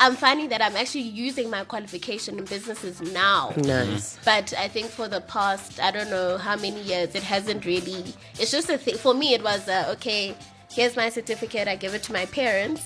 I'm 0.00 0.16
finding 0.16 0.48
that 0.50 0.62
I'm 0.62 0.76
actually 0.76 1.02
using 1.02 1.50
my 1.50 1.64
qualification 1.64 2.38
in 2.38 2.44
businesses 2.44 3.00
now. 3.00 3.52
Nice. 3.56 4.18
But 4.24 4.52
I 4.58 4.68
think 4.68 4.88
for 4.88 5.08
the 5.08 5.20
past, 5.22 5.80
I 5.80 5.90
don't 5.90 6.10
know 6.10 6.38
how 6.38 6.56
many 6.56 6.80
years, 6.82 7.14
it 7.14 7.22
hasn't 7.22 7.64
really. 7.64 8.04
It's 8.38 8.50
just 8.50 8.68
a 8.70 8.78
thing. 8.78 8.96
For 8.96 9.14
me, 9.14 9.34
it 9.34 9.42
was 9.42 9.68
uh, 9.68 9.88
okay. 9.96 10.34
Here's 10.70 10.96
my 10.96 11.10
certificate. 11.10 11.68
I 11.68 11.76
give 11.76 11.92
it 11.92 12.02
to 12.04 12.14
my 12.14 12.24
parents. 12.26 12.82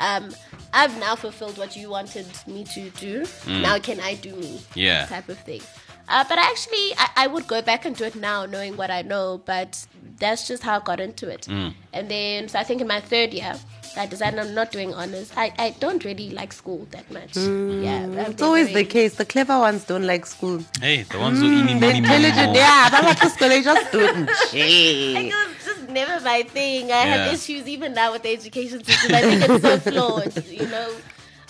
Um, 0.00 0.34
I've 0.72 0.98
now 0.98 1.14
fulfilled 1.14 1.56
what 1.56 1.76
you 1.76 1.88
wanted 1.88 2.26
me 2.48 2.64
to 2.64 2.90
do. 2.90 3.24
Now 3.46 3.78
can 3.78 4.00
I 4.00 4.14
do 4.14 4.34
me? 4.34 4.60
Yeah. 4.74 5.06
Type 5.06 5.28
of 5.28 5.38
thing. 5.38 5.62
Uh, 6.08 6.24
but 6.28 6.38
actually, 6.38 6.94
I, 6.96 7.08
I 7.16 7.26
would 7.26 7.46
go 7.46 7.60
back 7.62 7.84
and 7.84 7.94
do 7.96 8.04
it 8.04 8.14
now, 8.14 8.46
knowing 8.46 8.76
what 8.76 8.90
I 8.90 9.02
know. 9.02 9.42
But 9.44 9.86
that's 10.18 10.48
just 10.48 10.62
how 10.62 10.78
I 10.80 10.82
got 10.82 11.00
into 11.00 11.28
it. 11.28 11.46
And 11.48 12.08
then, 12.10 12.48
so 12.48 12.58
I 12.58 12.64
think 12.64 12.80
in 12.80 12.86
my 12.88 13.00
third 13.00 13.32
year, 13.34 13.54
I 13.96 14.06
decided 14.06 14.38
I'm 14.38 14.54
not 14.54 14.70
doing 14.70 14.94
honors. 14.94 15.32
I, 15.36 15.52
I 15.58 15.70
don't 15.80 16.04
really 16.04 16.30
like 16.30 16.52
school 16.52 16.86
that 16.92 17.10
much. 17.10 17.36
Yeah, 17.36 18.06
It's 18.30 18.40
always 18.42 18.66
never 18.68 18.78
the 18.78 18.84
case. 18.84 19.14
The 19.16 19.24
clever 19.24 19.58
ones 19.58 19.84
don't 19.84 20.04
like 20.06 20.24
school. 20.26 20.62
hey, 20.80 21.02
the 21.02 21.18
ones 21.18 21.40
who 21.40 21.46
ini, 21.46 21.66
The 21.66 21.74
mini, 21.74 21.80
mini, 21.80 21.98
intelligent, 21.98 22.52
mo. 22.52 22.58
yeah, 22.58 22.88
but 22.90 23.04
what 23.04 23.18
school 23.30 23.48
they 23.48 23.62
just 23.62 23.92
do 23.92 24.00
it. 24.00 24.14
Like, 25.14 25.26
it 25.26 25.48
was 25.48 25.64
just 25.64 25.88
never 25.90 26.20
my 26.24 26.42
thing. 26.42 26.92
I 26.92 27.02
have 27.06 27.32
issues 27.34 27.66
even 27.66 27.92
now 27.94 28.12
with 28.12 28.22
the 28.22 28.32
education 28.32 28.84
system. 28.84 29.14
I 29.14 29.20
think 29.22 29.42
it's 29.48 29.62
so 29.62 29.78
flawed, 29.90 30.46
you 30.46 30.66
know. 30.68 30.90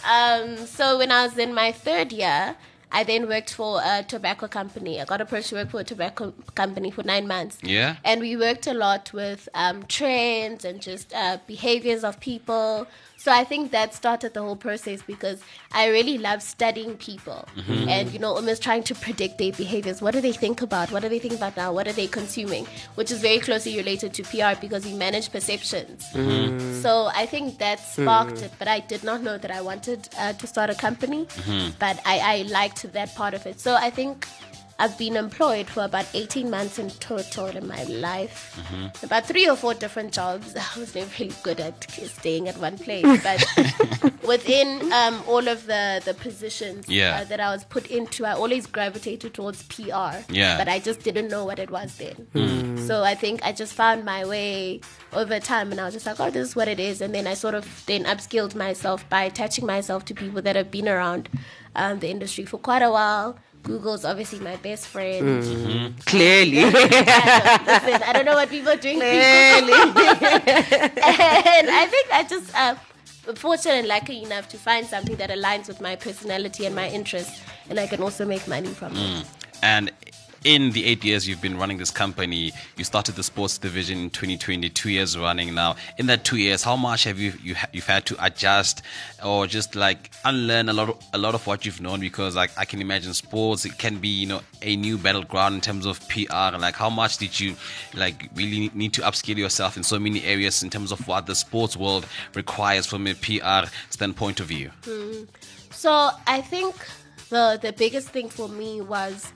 Um, 0.08 0.56
so 0.66 0.98
when 0.98 1.10
I 1.12 1.24
was 1.26 1.36
in 1.36 1.52
my 1.54 1.72
third 1.72 2.12
year, 2.12 2.54
I 2.90 3.04
then 3.04 3.28
worked 3.28 3.52
for 3.52 3.80
a 3.84 4.02
tobacco 4.02 4.48
company. 4.48 5.00
I 5.00 5.04
got 5.04 5.20
approached 5.20 5.50
to 5.50 5.56
work 5.56 5.70
for 5.70 5.80
a 5.80 5.84
tobacco 5.84 6.32
company 6.54 6.90
for 6.90 7.02
nine 7.02 7.26
months. 7.26 7.58
Yeah. 7.62 7.96
And 8.04 8.20
we 8.20 8.36
worked 8.36 8.66
a 8.66 8.74
lot 8.74 9.12
with 9.12 9.48
um, 9.54 9.84
trends 9.84 10.64
and 10.64 10.80
just 10.80 11.12
uh, 11.14 11.38
behaviors 11.46 12.04
of 12.04 12.18
people. 12.20 12.86
So 13.18 13.32
I 13.32 13.42
think 13.42 13.72
that 13.72 13.94
started 13.94 14.32
the 14.34 14.42
whole 14.42 14.54
process 14.54 15.02
because 15.02 15.42
I 15.72 15.88
really 15.88 16.18
love 16.18 16.40
studying 16.40 16.96
people 16.96 17.48
mm-hmm. 17.56 17.88
and, 17.88 18.12
you 18.12 18.20
know, 18.20 18.32
almost 18.32 18.62
trying 18.62 18.84
to 18.84 18.94
predict 18.94 19.38
their 19.38 19.50
behaviors. 19.50 20.00
What 20.00 20.14
do 20.14 20.20
they 20.20 20.32
think 20.32 20.62
about? 20.62 20.92
What 20.92 21.02
do 21.02 21.08
they 21.08 21.18
think 21.18 21.34
about 21.34 21.56
now? 21.56 21.72
What 21.72 21.88
are 21.88 21.92
they 21.92 22.06
consuming? 22.06 22.64
Which 22.94 23.10
is 23.10 23.20
very 23.20 23.40
closely 23.40 23.76
related 23.76 24.14
to 24.14 24.22
PR 24.22 24.58
because 24.60 24.84
we 24.84 24.94
manage 24.94 25.32
perceptions. 25.32 26.04
Mm-hmm. 26.12 26.80
So 26.80 27.10
I 27.12 27.26
think 27.26 27.58
that 27.58 27.80
sparked 27.80 28.40
it, 28.42 28.52
but 28.56 28.68
I 28.68 28.78
did 28.78 29.02
not 29.02 29.22
know 29.22 29.36
that 29.36 29.50
I 29.50 29.62
wanted 29.62 30.08
uh, 30.16 30.34
to 30.34 30.46
start 30.46 30.70
a 30.70 30.76
company. 30.76 31.26
Mm-hmm. 31.26 31.70
But 31.80 32.00
I, 32.06 32.18
I 32.20 32.42
liked 32.42 32.92
that 32.92 33.16
part 33.16 33.34
of 33.34 33.44
it. 33.46 33.58
So 33.58 33.74
I 33.74 33.90
think 33.90 34.28
I've 34.80 34.96
been 34.96 35.16
employed 35.16 35.66
for 35.66 35.82
about 35.84 36.06
18 36.14 36.48
months 36.50 36.78
in 36.78 36.88
total 36.90 37.46
in 37.46 37.66
my 37.66 37.82
life. 37.84 38.56
About 39.02 39.26
three 39.26 39.48
or 39.48 39.56
four 39.56 39.74
different 39.74 40.12
jobs. 40.12 40.54
I 40.76 40.78
was 40.78 40.94
never 40.94 41.10
really 41.18 41.34
good 41.42 41.58
at 41.58 41.90
staying 41.90 42.48
at 42.48 42.56
one 42.58 42.78
place, 42.78 43.04
but 43.24 43.44
within 44.26 44.92
um, 44.92 45.20
all 45.26 45.48
of 45.48 45.66
the, 45.66 46.00
the 46.04 46.14
positions 46.14 46.88
Yeah. 46.88 47.20
uh, 47.20 47.24
that 47.24 47.40
I 47.40 47.50
was 47.52 47.64
put 47.64 47.88
into, 47.88 48.24
I 48.24 48.32
always 48.34 48.66
gravitated 48.66 49.34
towards 49.34 49.64
PR. 49.64 50.22
Yeah. 50.30 50.56
But 50.58 50.68
I 50.68 50.78
just 50.78 51.00
didn't 51.02 51.28
know 51.28 51.44
what 51.44 51.58
it 51.58 51.70
was 51.70 51.96
then. 51.96 52.78
So 52.86 53.02
I 53.02 53.14
think 53.16 53.42
I 53.44 53.52
just 53.52 53.74
found 53.74 54.04
my 54.04 54.24
way 54.24 54.80
over 55.12 55.40
time 55.40 55.72
and 55.72 55.80
I 55.80 55.84
was 55.86 55.94
just 55.94 56.06
like, 56.06 56.20
oh, 56.20 56.30
this 56.30 56.48
is 56.50 56.56
what 56.56 56.68
it 56.68 56.78
is. 56.80 57.00
And 57.00 57.14
then 57.14 57.26
I 57.26 57.34
sort 57.34 57.54
of 57.54 57.84
then 57.86 58.04
upskilled 58.04 58.54
myself 58.54 59.06
by 59.10 59.24
attaching 59.24 59.66
myself 59.66 60.04
to 60.06 60.14
people 60.14 60.40
that 60.42 60.54
have 60.56 60.70
been 60.70 60.88
around 60.88 61.28
um, 61.74 61.98
the 61.98 62.08
industry 62.08 62.44
for 62.44 62.58
quite 62.58 62.80
a 62.82 62.90
while. 62.90 63.38
Google's 63.62 64.04
obviously 64.04 64.40
my 64.40 64.56
best 64.56 64.86
friend. 64.88 65.42
Mm-hmm. 65.42 65.66
Mm-hmm. 65.66 65.98
Clearly. 66.06 66.64
Listen, 66.64 68.02
I 68.02 68.12
don't 68.12 68.24
know 68.24 68.34
what 68.34 68.48
people 68.48 68.72
are 68.72 68.76
doing. 68.76 68.98
Clearly. 68.98 69.72
and 69.72 71.68
I 71.70 71.86
think 71.90 72.06
I 72.12 72.24
just 72.28 72.54
uh, 72.56 72.74
fortunate 73.34 73.74
and 73.74 73.88
lucky 73.88 74.22
enough 74.22 74.48
to 74.48 74.56
find 74.56 74.86
something 74.86 75.16
that 75.16 75.30
aligns 75.30 75.68
with 75.68 75.80
my 75.80 75.96
personality 75.96 76.66
and 76.66 76.74
my 76.74 76.88
interests, 76.88 77.42
and 77.68 77.78
I 77.78 77.86
can 77.86 78.02
also 78.02 78.24
make 78.24 78.46
money 78.48 78.68
from 78.68 78.92
it. 78.92 78.98
Mm. 78.98 79.26
And 79.62 79.92
in 80.44 80.70
the 80.72 80.84
eight 80.84 81.04
years 81.04 81.26
you've 81.26 81.40
been 81.40 81.58
running 81.58 81.78
this 81.78 81.90
company, 81.90 82.52
you 82.76 82.84
started 82.84 83.16
the 83.16 83.22
sports 83.22 83.58
division 83.58 83.98
in 83.98 84.10
2020, 84.10 84.68
two 84.70 84.90
years 84.90 85.18
running 85.18 85.54
now. 85.54 85.76
In 85.98 86.06
that 86.06 86.24
two 86.24 86.36
years, 86.36 86.62
how 86.62 86.76
much 86.76 87.04
have 87.04 87.18
you, 87.18 87.32
you 87.42 87.56
you've 87.72 87.86
had 87.86 88.06
to 88.06 88.24
adjust 88.24 88.82
or 89.24 89.46
just 89.46 89.74
like 89.74 90.10
unlearn 90.24 90.68
a 90.68 90.72
lot 90.72 90.88
of, 90.90 91.04
a 91.12 91.18
lot 91.18 91.34
of 91.34 91.46
what 91.46 91.66
you've 91.66 91.80
known? 91.80 92.00
Because 92.00 92.36
like 92.36 92.50
I 92.56 92.64
can 92.64 92.80
imagine 92.80 93.14
sports, 93.14 93.64
it 93.64 93.78
can 93.78 93.98
be 93.98 94.08
you 94.08 94.26
know 94.26 94.40
a 94.62 94.76
new 94.76 94.96
battleground 94.96 95.56
in 95.56 95.60
terms 95.60 95.86
of 95.86 96.06
PR. 96.08 96.56
Like 96.56 96.76
how 96.76 96.90
much 96.90 97.18
did 97.18 97.38
you 97.38 97.56
like 97.94 98.30
really 98.34 98.70
need 98.74 98.92
to 98.94 99.02
upskill 99.02 99.36
yourself 99.36 99.76
in 99.76 99.82
so 99.82 99.98
many 99.98 100.22
areas 100.24 100.62
in 100.62 100.70
terms 100.70 100.92
of 100.92 101.06
what 101.08 101.26
the 101.26 101.34
sports 101.34 101.76
world 101.76 102.06
requires 102.34 102.86
from 102.86 103.06
a 103.06 103.14
PR 103.14 103.68
standpoint 103.90 104.40
of 104.40 104.46
view? 104.46 104.70
Hmm. 104.84 105.24
So 105.70 106.10
I 106.26 106.40
think 106.40 106.74
the 107.28 107.58
the 107.60 107.72
biggest 107.72 108.08
thing 108.08 108.28
for 108.28 108.48
me 108.48 108.80
was 108.80 109.32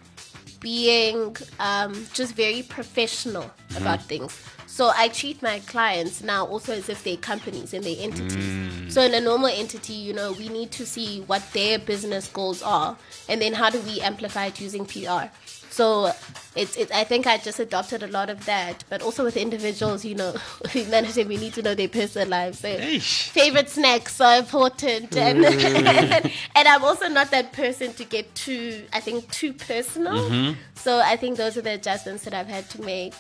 being 0.63 1.37
um, 1.61 2.07
just 2.15 2.35
very 2.35 2.63
professional 2.63 3.51
about 3.77 4.01
things. 4.03 4.41
So 4.67 4.91
I 4.97 5.09
treat 5.09 5.43
my 5.43 5.59
clients 5.61 6.23
now 6.23 6.47
also 6.47 6.73
as 6.73 6.89
if 6.89 7.05
they're 7.05 7.19
companies 7.19 7.75
and 7.75 7.85
they're 7.85 7.97
entities. 7.99 8.95
So 8.95 9.03
in 9.03 9.13
a 9.13 9.21
normal 9.21 9.49
entity, 9.49 9.93
you 9.93 10.15
know, 10.15 10.33
we 10.33 10.49
need 10.49 10.71
to 10.73 10.87
see 10.87 11.21
what 11.23 11.43
their 11.53 11.79
business 11.79 12.29
goals 12.29 12.63
are, 12.63 12.97
and 13.29 13.43
then 13.43 13.53
how 13.53 13.69
do 13.69 13.81
we 13.83 14.01
amplify 14.01 14.47
it 14.47 14.61
using 14.61 14.87
PR. 14.87 15.29
So 15.73 16.13
it's, 16.55 16.77
it, 16.77 16.93
I 16.93 17.05
think 17.05 17.27
I 17.27 17.39
just 17.39 17.59
adopted 17.59 18.03
a 18.03 18.07
lot 18.07 18.29
of 18.29 18.45
that, 18.45 18.85
but 18.91 19.01
also 19.01 19.25
with 19.25 19.39
individuals, 19.39 20.05
you 20.05 20.15
know, 20.15 20.35
we 20.75 20.85
managing 20.85 21.27
we 21.29 21.39
need 21.39 21.55
to 21.55 21.63
know 21.63 21.75
their 21.75 21.89
personal 21.89 22.29
lives. 22.29 22.59
So 22.59 22.69
Eish. 22.69 23.31
favorite 23.31 23.71
snacks 23.71 24.21
are 24.21 24.37
important, 24.37 25.17
and, 25.17 25.43
mm. 25.43 26.33
and 26.55 26.69
I'm 26.69 26.85
also 26.85 27.09
not 27.09 27.31
that 27.31 27.55
person 27.55 27.95
to 27.95 28.05
get 28.05 28.35
too, 28.35 28.83
I 28.93 29.01
think, 29.01 29.31
too 29.31 29.55
personal. 29.55 30.13
Mm-hmm. 30.13 30.61
So 30.75 31.01
I 31.01 31.17
think 31.17 31.39
those 31.39 31.57
are 31.57 31.63
the 31.63 31.73
adjustments 31.73 32.25
that 32.25 32.35
I've 32.35 32.49
had 32.49 32.69
to 32.71 32.83
make. 32.83 33.15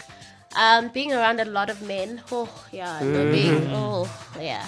Um, 0.56 0.88
being 0.88 1.12
around 1.12 1.40
a 1.40 1.44
lot 1.46 1.70
of 1.70 1.80
men, 1.82 2.22
oh 2.30 2.48
yeah, 2.72 3.00
no, 3.02 3.30
being, 3.32 3.68
oh 3.72 4.10
yeah, 4.38 4.66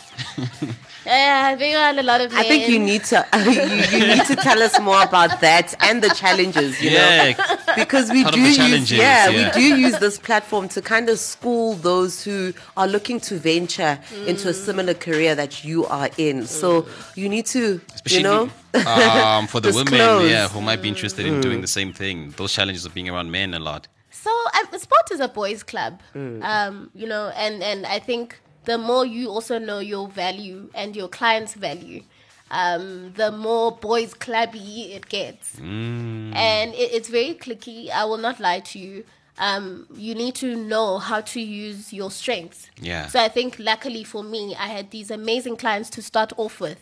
yeah, 1.04 1.54
being 1.56 1.74
around 1.74 1.98
a 1.98 2.02
lot 2.02 2.20
of 2.20 2.32
men. 2.32 2.40
I 2.40 2.48
think 2.48 2.68
you 2.68 2.78
need 2.78 3.04
to 3.04 3.26
you, 3.34 3.98
you 3.98 4.06
need 4.06 4.24
to 4.26 4.36
tell 4.36 4.62
us 4.62 4.80
more 4.80 5.02
about 5.02 5.40
that 5.40 5.74
and 5.80 6.02
the 6.02 6.08
challenges, 6.10 6.80
you 6.82 6.90
know. 6.90 6.96
Yeah, 6.96 7.56
Because 7.76 8.10
we 8.10 8.22
Part 8.22 8.34
do 8.34 8.40
use 8.40 8.90
yeah, 8.90 9.28
yeah. 9.28 9.54
we 9.54 9.60
do 9.60 9.76
use 9.76 9.98
this 9.98 10.18
platform 10.18 10.68
to 10.70 10.80
kind 10.80 11.08
of 11.10 11.18
school 11.18 11.74
those 11.74 12.24
who 12.24 12.54
are 12.76 12.88
looking 12.88 13.20
to 13.20 13.38
venture 13.38 13.98
into 14.26 14.48
a 14.48 14.54
similar 14.54 14.94
career 14.94 15.34
that 15.34 15.64
you 15.64 15.84
are 15.86 16.08
in. 16.16 16.46
So 16.46 16.86
you 17.14 17.28
need 17.28 17.46
to 17.46 17.80
especially 17.94 18.18
you 18.18 18.22
know 18.22 18.50
um, 18.86 19.46
for 19.46 19.60
the 19.66 19.72
women, 19.72 20.28
yeah, 20.28 20.48
who 20.48 20.60
might 20.60 20.80
be 20.80 20.88
interested 20.88 21.26
in 21.26 21.40
doing 21.40 21.60
the 21.60 21.66
same 21.68 21.92
thing. 21.92 22.30
Those 22.36 22.52
challenges 22.52 22.86
of 22.86 22.94
being 22.94 23.08
around 23.10 23.30
men 23.30 23.52
a 23.54 23.58
lot. 23.58 23.86
So 24.14 24.30
um, 24.30 24.78
sport 24.78 25.10
is 25.10 25.20
a 25.20 25.28
boys' 25.28 25.62
club, 25.64 26.00
um, 26.42 26.90
you 26.94 27.06
know, 27.06 27.32
and 27.36 27.62
and 27.62 27.84
I 27.84 27.98
think 27.98 28.40
the 28.64 28.78
more 28.78 29.04
you 29.04 29.28
also 29.28 29.58
know 29.58 29.80
your 29.80 30.06
value 30.08 30.70
and 30.74 30.94
your 30.94 31.08
client's 31.08 31.54
value, 31.54 32.02
um, 32.50 33.12
the 33.16 33.30
more 33.32 33.72
boys' 33.72 34.14
clubby 34.14 34.92
it 34.94 35.08
gets, 35.08 35.58
and 35.58 36.74
it, 36.74 36.88
it's 36.96 37.08
very 37.08 37.34
clicky. 37.34 37.90
I 37.90 38.04
will 38.04 38.18
not 38.28 38.38
lie 38.38 38.60
to 38.60 38.78
you. 38.78 39.04
Um, 39.36 39.88
you 39.96 40.14
need 40.14 40.36
to 40.36 40.54
know 40.54 40.98
how 40.98 41.20
to 41.20 41.40
use 41.40 41.92
your 41.92 42.10
strengths. 42.12 42.70
Yeah. 42.80 43.08
So 43.08 43.18
I 43.20 43.28
think 43.28 43.56
luckily 43.58 44.04
for 44.04 44.22
me, 44.22 44.54
I 44.54 44.68
had 44.68 44.92
these 44.92 45.10
amazing 45.10 45.56
clients 45.56 45.90
to 45.90 46.02
start 46.02 46.32
off 46.36 46.60
with. 46.60 46.78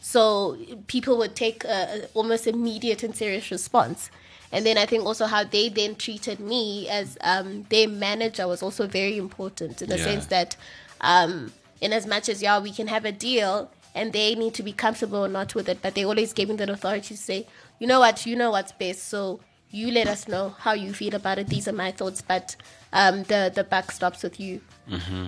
So 0.00 0.58
people 0.86 1.16
would 1.16 1.34
take 1.34 1.64
a, 1.64 1.68
a 1.68 2.06
almost 2.12 2.46
immediate 2.46 3.02
and 3.02 3.16
serious 3.16 3.50
response. 3.50 4.10
And 4.54 4.64
then 4.64 4.78
I 4.78 4.86
think 4.86 5.04
also 5.04 5.26
how 5.26 5.42
they 5.44 5.68
then 5.68 5.96
treated 5.96 6.38
me 6.38 6.88
as 6.88 7.18
um, 7.22 7.64
their 7.70 7.88
manager 7.88 8.46
was 8.46 8.62
also 8.62 8.86
very 8.86 9.16
important 9.18 9.82
in 9.82 9.88
the 9.88 9.98
Yeah. 9.98 10.04
sense 10.04 10.26
that, 10.26 10.56
um, 11.00 11.52
in 11.80 11.92
as 11.92 12.06
much 12.06 12.28
as 12.28 12.40
yeah, 12.40 12.58
we 12.60 12.70
can 12.78 12.86
have 12.86 13.04
a 13.04 13.12
deal 13.12 13.68
and 13.96 14.12
they 14.12 14.34
need 14.36 14.54
to 14.54 14.62
be 14.62 14.72
comfortable 14.72 15.18
or 15.26 15.28
not 15.28 15.54
with 15.56 15.68
it, 15.68 15.78
but 15.82 15.94
they 15.96 16.04
always 16.04 16.32
gave 16.32 16.48
me 16.48 16.56
the 16.56 16.70
authority 16.70 17.14
to 17.16 17.22
say, 17.30 17.46
you 17.80 17.86
know 17.86 17.98
what, 18.00 18.24
you 18.26 18.34
know 18.36 18.50
what's 18.52 18.72
best, 18.72 19.08
so 19.08 19.40
you 19.70 19.90
let 19.90 20.06
us 20.06 20.28
know 20.28 20.54
how 20.64 20.72
you 20.72 20.92
feel 20.94 21.14
about 21.16 21.36
it. 21.38 21.48
These 21.48 21.66
are 21.66 21.72
my 21.72 21.90
thoughts, 21.90 22.22
but 22.22 22.54
um, 22.92 23.24
the 23.24 23.50
the 23.58 23.64
buck 23.64 23.90
stops 23.90 24.22
with 24.22 24.38
you. 24.38 24.60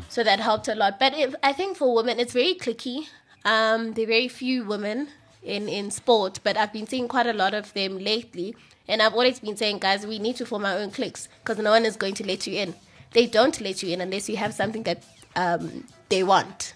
So 0.09 0.23
that 0.23 0.39
helped 0.39 0.69
a 0.69 0.75
lot. 0.77 1.01
But 1.01 1.13
if, 1.19 1.35
I 1.43 1.53
think 1.53 1.77
for 1.77 1.89
women, 1.99 2.21
it's 2.21 2.33
very 2.33 2.55
clicky. 2.55 2.99
Um, 3.45 3.93
there 3.95 4.05
are 4.05 4.15
very 4.19 4.29
few 4.29 4.65
women 4.65 5.09
in, 5.43 5.69
in 5.69 5.91
sport, 5.91 6.39
but 6.45 6.57
I've 6.57 6.73
been 6.73 6.87
seeing 6.87 7.09
quite 7.09 7.27
a 7.27 7.33
lot 7.33 7.55
of 7.55 7.73
them 7.73 7.99
lately. 7.99 8.55
And 8.89 9.03
I've 9.03 9.13
always 9.15 9.41
been 9.41 9.57
saying, 9.57 9.79
guys, 9.79 10.07
we 10.07 10.19
need 10.19 10.37
to 10.37 10.47
form 10.47 10.65
our 10.65 10.79
own 10.79 10.91
cliques 10.91 11.29
because 11.43 11.59
no 11.59 11.71
one 11.71 11.85
is 11.85 11.97
going 11.97 12.15
to 12.15 12.27
let 12.27 12.47
you 12.47 12.55
in. 12.59 12.75
They 13.13 13.27
don't 13.27 13.61
let 13.61 13.83
you 13.83 13.93
in 13.93 14.01
unless 14.01 14.29
you 14.29 14.37
have 14.37 14.55
something 14.55 14.83
that 14.85 15.03
um, 15.35 15.87
they 16.09 16.23
want. 16.23 16.75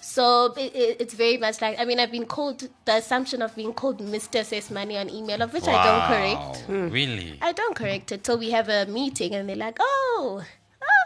So 0.00 0.52
it, 0.56 0.74
it, 0.76 0.96
it's 1.00 1.14
very 1.14 1.38
much 1.38 1.60
like, 1.60 1.78
I 1.80 1.84
mean, 1.84 1.98
I've 1.98 2.10
been 2.12 2.26
called, 2.26 2.68
the 2.84 2.96
assumption 2.96 3.42
of 3.42 3.56
being 3.56 3.72
called 3.72 3.98
Mr. 4.00 4.44
Says 4.44 4.70
Money 4.70 4.96
on 4.98 5.08
email, 5.10 5.42
of 5.42 5.52
which 5.52 5.66
I 5.66 5.84
don't 5.84 6.06
correct. 6.08 6.68
Wow, 6.68 6.88
Really? 6.88 7.38
I 7.42 7.52
don't 7.52 7.74
correct 7.74 8.12
it 8.12 8.22
till 8.22 8.38
we 8.38 8.50
have 8.50 8.68
a 8.68 8.86
meeting 8.86 9.34
and 9.34 9.48
they're 9.48 9.56
like, 9.56 9.78
oh, 9.80 10.44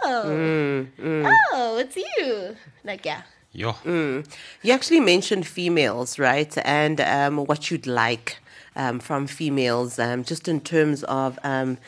oh, 0.04 0.22
Mm, 0.26 1.36
oh, 1.52 1.78
it's 1.78 1.96
you. 1.96 2.56
Like, 2.84 3.06
yeah. 3.06 3.22
Yo. 3.52 3.74
You 3.84 4.72
actually 4.72 5.00
mentioned 5.00 5.46
females, 5.46 6.18
right? 6.18 6.52
And 6.64 7.00
um, 7.00 7.38
what 7.46 7.70
you'd 7.70 7.86
like 7.86 8.38
um, 8.76 9.00
from 9.00 9.26
females, 9.26 9.98
um, 9.98 10.24
just 10.24 10.48
in 10.48 10.60
terms 10.60 11.04
of, 11.04 11.38
um, 11.42 11.78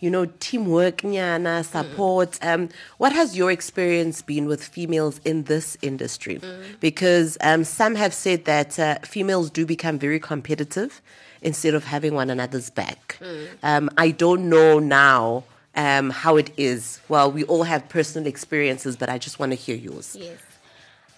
you 0.00 0.10
know, 0.10 0.26
teamwork, 0.40 0.98
nyana, 0.98 1.64
support. 1.64 2.38
Um, 2.42 2.68
what 2.98 3.12
has 3.12 3.36
your 3.36 3.50
experience 3.50 4.20
been 4.22 4.46
with 4.46 4.62
females 4.62 5.20
in 5.24 5.44
this 5.44 5.78
industry? 5.80 6.40
Because 6.80 7.38
um, 7.40 7.64
some 7.64 7.94
have 7.94 8.12
said 8.12 8.44
that 8.44 8.78
uh, 8.78 8.98
females 9.02 9.50
do 9.50 9.64
become 9.64 9.98
very 9.98 10.20
competitive 10.20 11.00
instead 11.40 11.74
of 11.74 11.84
having 11.84 12.14
one 12.14 12.28
another's 12.30 12.70
back. 12.70 13.18
Um, 13.62 13.90
I 13.96 14.10
don't 14.10 14.48
know 14.48 14.78
now. 14.78 15.44
Um, 15.76 16.10
how 16.10 16.36
it 16.36 16.52
is. 16.56 17.00
Well, 17.08 17.32
we 17.32 17.42
all 17.42 17.64
have 17.64 17.88
personal 17.88 18.28
experiences, 18.28 18.96
but 18.96 19.08
I 19.08 19.18
just 19.18 19.40
want 19.40 19.50
to 19.50 19.56
hear 19.56 19.74
yours. 19.74 20.16
Yes. 20.16 20.38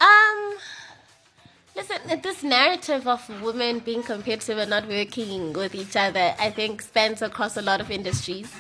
Um, 0.00 0.54
listen, 1.76 2.20
this 2.22 2.42
narrative 2.42 3.06
of 3.06 3.42
women 3.42 3.80
being 3.80 4.02
competitive 4.02 4.58
and 4.58 4.70
not 4.70 4.88
working 4.88 5.52
with 5.52 5.74
each 5.74 5.94
other, 5.94 6.34
I 6.38 6.50
think, 6.50 6.82
spans 6.82 7.22
across 7.22 7.56
a 7.56 7.62
lot 7.62 7.80
of 7.80 7.90
industries. 7.90 8.50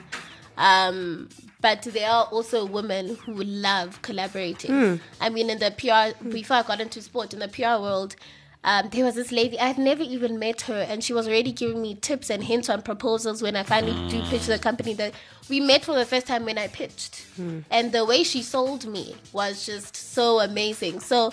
Um, 0.56 1.28
but 1.60 1.82
there 1.82 2.08
are 2.10 2.24
also 2.26 2.64
women 2.66 3.16
who 3.16 3.42
love 3.42 4.00
collaborating. 4.02 5.00
I 5.20 5.30
mean, 5.30 5.50
in 5.50 5.58
the 5.58 5.70
PR, 5.72 6.28
before 6.28 6.58
I 6.58 6.62
got 6.62 6.80
into 6.80 7.00
sport, 7.02 7.32
in 7.32 7.40
the 7.40 7.48
PR 7.48 7.80
world, 7.82 8.14
um, 8.62 8.88
there 8.90 9.04
was 9.04 9.14
this 9.14 9.30
lady, 9.30 9.58
I 9.60 9.68
had 9.68 9.78
never 9.78 10.02
even 10.02 10.38
met 10.38 10.62
her, 10.62 10.80
and 10.88 11.02
she 11.02 11.12
was 11.12 11.28
already 11.28 11.52
giving 11.52 11.80
me 11.80 11.94
tips 11.94 12.30
and 12.30 12.42
hints 12.42 12.68
on 12.68 12.82
proposals 12.82 13.40
when 13.40 13.54
I 13.54 13.62
finally 13.62 14.08
do 14.10 14.20
pitch 14.28 14.46
the 14.46 14.58
company. 14.58 14.92
That 14.94 15.14
we 15.48 15.60
met 15.60 15.84
for 15.84 15.94
the 15.94 16.04
first 16.04 16.26
time 16.26 16.44
when 16.44 16.58
I 16.58 16.66
pitched, 16.66 17.24
and 17.70 17.92
the 17.92 18.04
way 18.04 18.24
she 18.24 18.42
sold 18.42 18.84
me 18.86 19.14
was 19.32 19.64
just 19.64 19.94
so 19.94 20.40
amazing. 20.40 20.98
So 20.98 21.32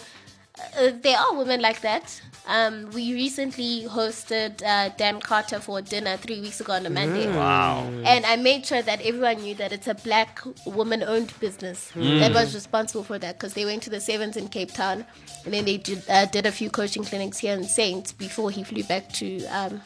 uh, 0.77 0.91
there 1.01 1.17
are 1.17 1.33
women 1.36 1.62
like 1.62 1.81
that. 1.81 2.22
Um, 2.45 2.89
we 2.91 3.13
recently 3.13 3.86
hosted 3.88 4.62
uh, 4.63 4.89
Dan 4.98 5.22
Carter 5.22 5.60
for 5.62 5.81
dinner 5.81 6.17
three 6.17 6.41
weeks 6.41 6.60
ago 6.60 6.74
on 6.74 6.86
a 6.86 6.89
Monday. 6.89 7.27
Wow. 7.29 7.88
And 8.03 8.25
I 8.25 8.36
made 8.36 8.65
sure 8.65 8.81
that 8.81 9.00
everyone 9.01 9.38
knew 9.41 9.55
that 9.55 9.72
it's 9.72 9.88
a 9.88 9.93
black 9.95 10.41
woman 10.65 11.03
owned 11.03 11.31
business 11.39 11.89
that 11.95 12.33
was 12.33 12.53
responsible 12.53 13.05
for 13.05 13.17
that 13.19 13.38
because 13.39 13.53
they 13.53 13.63
went 13.63 13.81
to 13.83 13.89
the 13.89 14.01
Sevens 14.01 14.36
in 14.36 14.50
Cape 14.50 14.74
Town 14.74 15.05
and 15.45 15.53
then 15.53 15.63
they 15.63 15.77
did, 15.77 16.03
uh, 16.10 16.25
did 16.25 16.45
a 16.45 16.51
few 16.51 16.69
coaching 16.69 17.05
clinics 17.05 17.38
here 17.38 17.53
in 17.53 17.63
Saints 17.63 18.12
before 18.12 18.51
he 18.51 18.63
flew 18.65 18.83
back 18.83 19.10
to 19.13 19.45
um, 19.45 19.81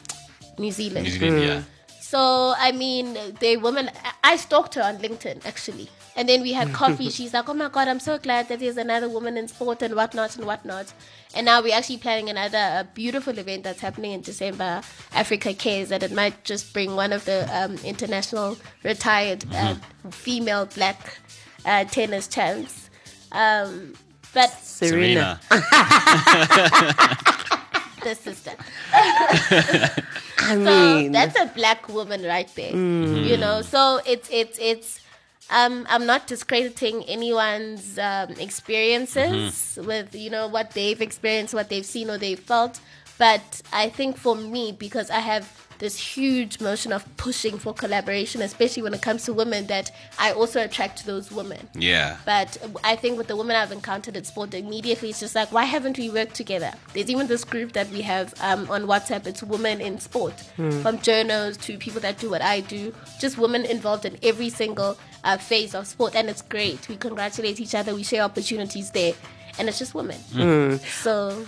New 0.58 0.72
Zealand. 0.72 1.06
New 1.06 1.12
Zealand, 1.14 1.44
yeah. 1.44 1.62
So 2.02 2.56
I 2.58 2.72
mean, 2.72 3.18
the 3.40 3.58
woman. 3.58 3.90
I- 4.04 4.14
I 4.24 4.36
stalked 4.36 4.74
her 4.76 4.82
on 4.84 4.98
LinkedIn 4.98 5.46
actually, 5.46 5.88
and 6.18 6.28
then 6.28 6.42
we 6.42 6.52
had 6.52 6.74
coffee. 6.74 7.10
She's 7.18 7.34
like, 7.34 7.48
"Oh 7.48 7.54
my 7.54 7.70
god, 7.70 7.88
I'm 7.88 8.02
so 8.02 8.18
glad 8.18 8.50
that 8.50 8.60
there's 8.60 8.76
another 8.78 9.08
woman 9.08 9.38
in 9.38 9.48
sport 9.48 9.82
and 9.82 9.96
whatnot 9.96 10.36
and 10.36 10.46
whatnot." 10.46 10.92
And 11.36 11.46
now 11.46 11.62
we're 11.62 11.76
actually 11.76 11.98
planning 12.00 12.30
another 12.30 12.58
uh, 12.58 12.84
beautiful 12.94 13.38
event 13.38 13.64
that's 13.64 13.80
happening 13.82 14.12
in 14.14 14.22
December. 14.22 14.82
Africa 15.14 15.54
Cares 15.54 15.90
that 15.90 16.04
it 16.04 16.12
might 16.12 16.44
just 16.44 16.74
bring 16.74 16.96
one 16.96 17.14
of 17.14 17.24
the 17.26 17.48
um, 17.56 17.76
international 17.86 18.58
retired 18.84 19.46
uh, 19.54 19.76
female 20.12 20.66
black 20.66 21.20
uh, 21.66 21.86
tennis 21.86 22.28
champs. 22.28 22.90
Um, 23.32 23.94
but 24.34 24.50
Serena. 24.52 25.40
the 28.04 28.16
sister. 28.16 28.52
I 28.94 29.92
So 30.40 30.56
mean, 30.60 31.12
that's 31.12 31.38
a 31.40 31.46
black 31.48 31.90
woman 31.90 32.24
right 32.24 32.50
there. 32.56 32.72
You 32.72 33.38
know, 33.38 33.62
so 33.62 34.00
it's 34.06 34.30
it's 34.32 34.58
it's. 34.60 35.00
Um, 35.50 35.86
I'm 35.90 36.06
not 36.06 36.28
discrediting 36.28 37.04
anyone's 37.06 37.98
um, 37.98 38.32
experiences 38.32 39.80
with 39.82 40.14
you 40.14 40.30
know 40.30 40.48
what 40.48 40.72
they've 40.72 41.02
experienced, 41.02 41.54
what 41.54 41.70
they've 41.70 41.86
seen 41.86 42.10
or 42.10 42.18
they've 42.18 42.40
felt, 42.40 42.80
but 43.18 43.62
I 43.72 43.90
think 43.90 44.18
for 44.18 44.36
me 44.36 44.72
because 44.72 45.10
I 45.10 45.20
have 45.20 45.68
this 45.80 45.98
huge 45.98 46.60
motion 46.60 46.92
of 46.92 47.06
pushing 47.18 47.58
for 47.58 47.74
collaboration, 47.74 48.42
especially 48.42 48.84
when 48.84 48.94
it 48.94 49.02
comes 49.02 49.26
to 49.26 49.34
women, 49.34 49.68
that 49.68 49.92
I 50.18 50.32
also 50.32 50.64
attract 50.64 51.06
those 51.06 51.32
women. 51.32 51.68
Yeah. 51.76 52.18
But 52.26 52.58
I 52.84 52.96
think 52.96 53.18
with 53.18 53.28
the 53.28 53.36
women 53.36 53.56
I've 53.56 53.72
encountered 53.72 54.18
at 54.18 54.26
sport, 54.26 54.54
immediately 54.54 55.10
it's 55.10 55.20
just 55.20 55.36
like, 55.36 55.52
why 55.52 55.66
haven't 55.66 55.98
we 55.98 56.10
worked 56.10 56.36
together? 56.36 56.72
There's 56.94 57.10
even 57.10 57.28
this 57.28 57.44
group 57.44 57.74
that 57.74 57.90
we 57.90 58.02
have 58.02 58.34
um, 58.42 58.70
on 58.70 58.84
WhatsApp. 58.84 59.28
It's 59.28 59.44
women 59.44 59.82
in 59.82 60.00
sport, 60.00 60.34
from 60.56 61.00
journals 61.02 61.58
to 61.58 61.78
people 61.78 62.02
that 62.02 62.18
do 62.18 62.30
what 62.30 62.42
I 62.42 62.62
do. 62.62 62.94
Just 63.20 63.38
women 63.38 63.66
involved 63.66 64.06
in 64.06 64.18
every 64.24 64.50
single 64.50 64.98
uh, 65.28 65.38
phase 65.38 65.76
of 65.76 65.86
sport, 65.86 66.16
and 66.16 66.30
it's 66.30 66.42
great. 66.42 66.88
We 66.90 66.96
congratulate 66.96 67.60
each 67.60 67.76
other. 67.76 67.94
We 67.94 68.04
share 68.04 68.24
opportunities 68.24 68.92
there, 68.92 69.14
and 69.60 69.68
it's 69.68 69.78
just 69.78 69.94
women. 69.94 70.80
So 70.80 71.46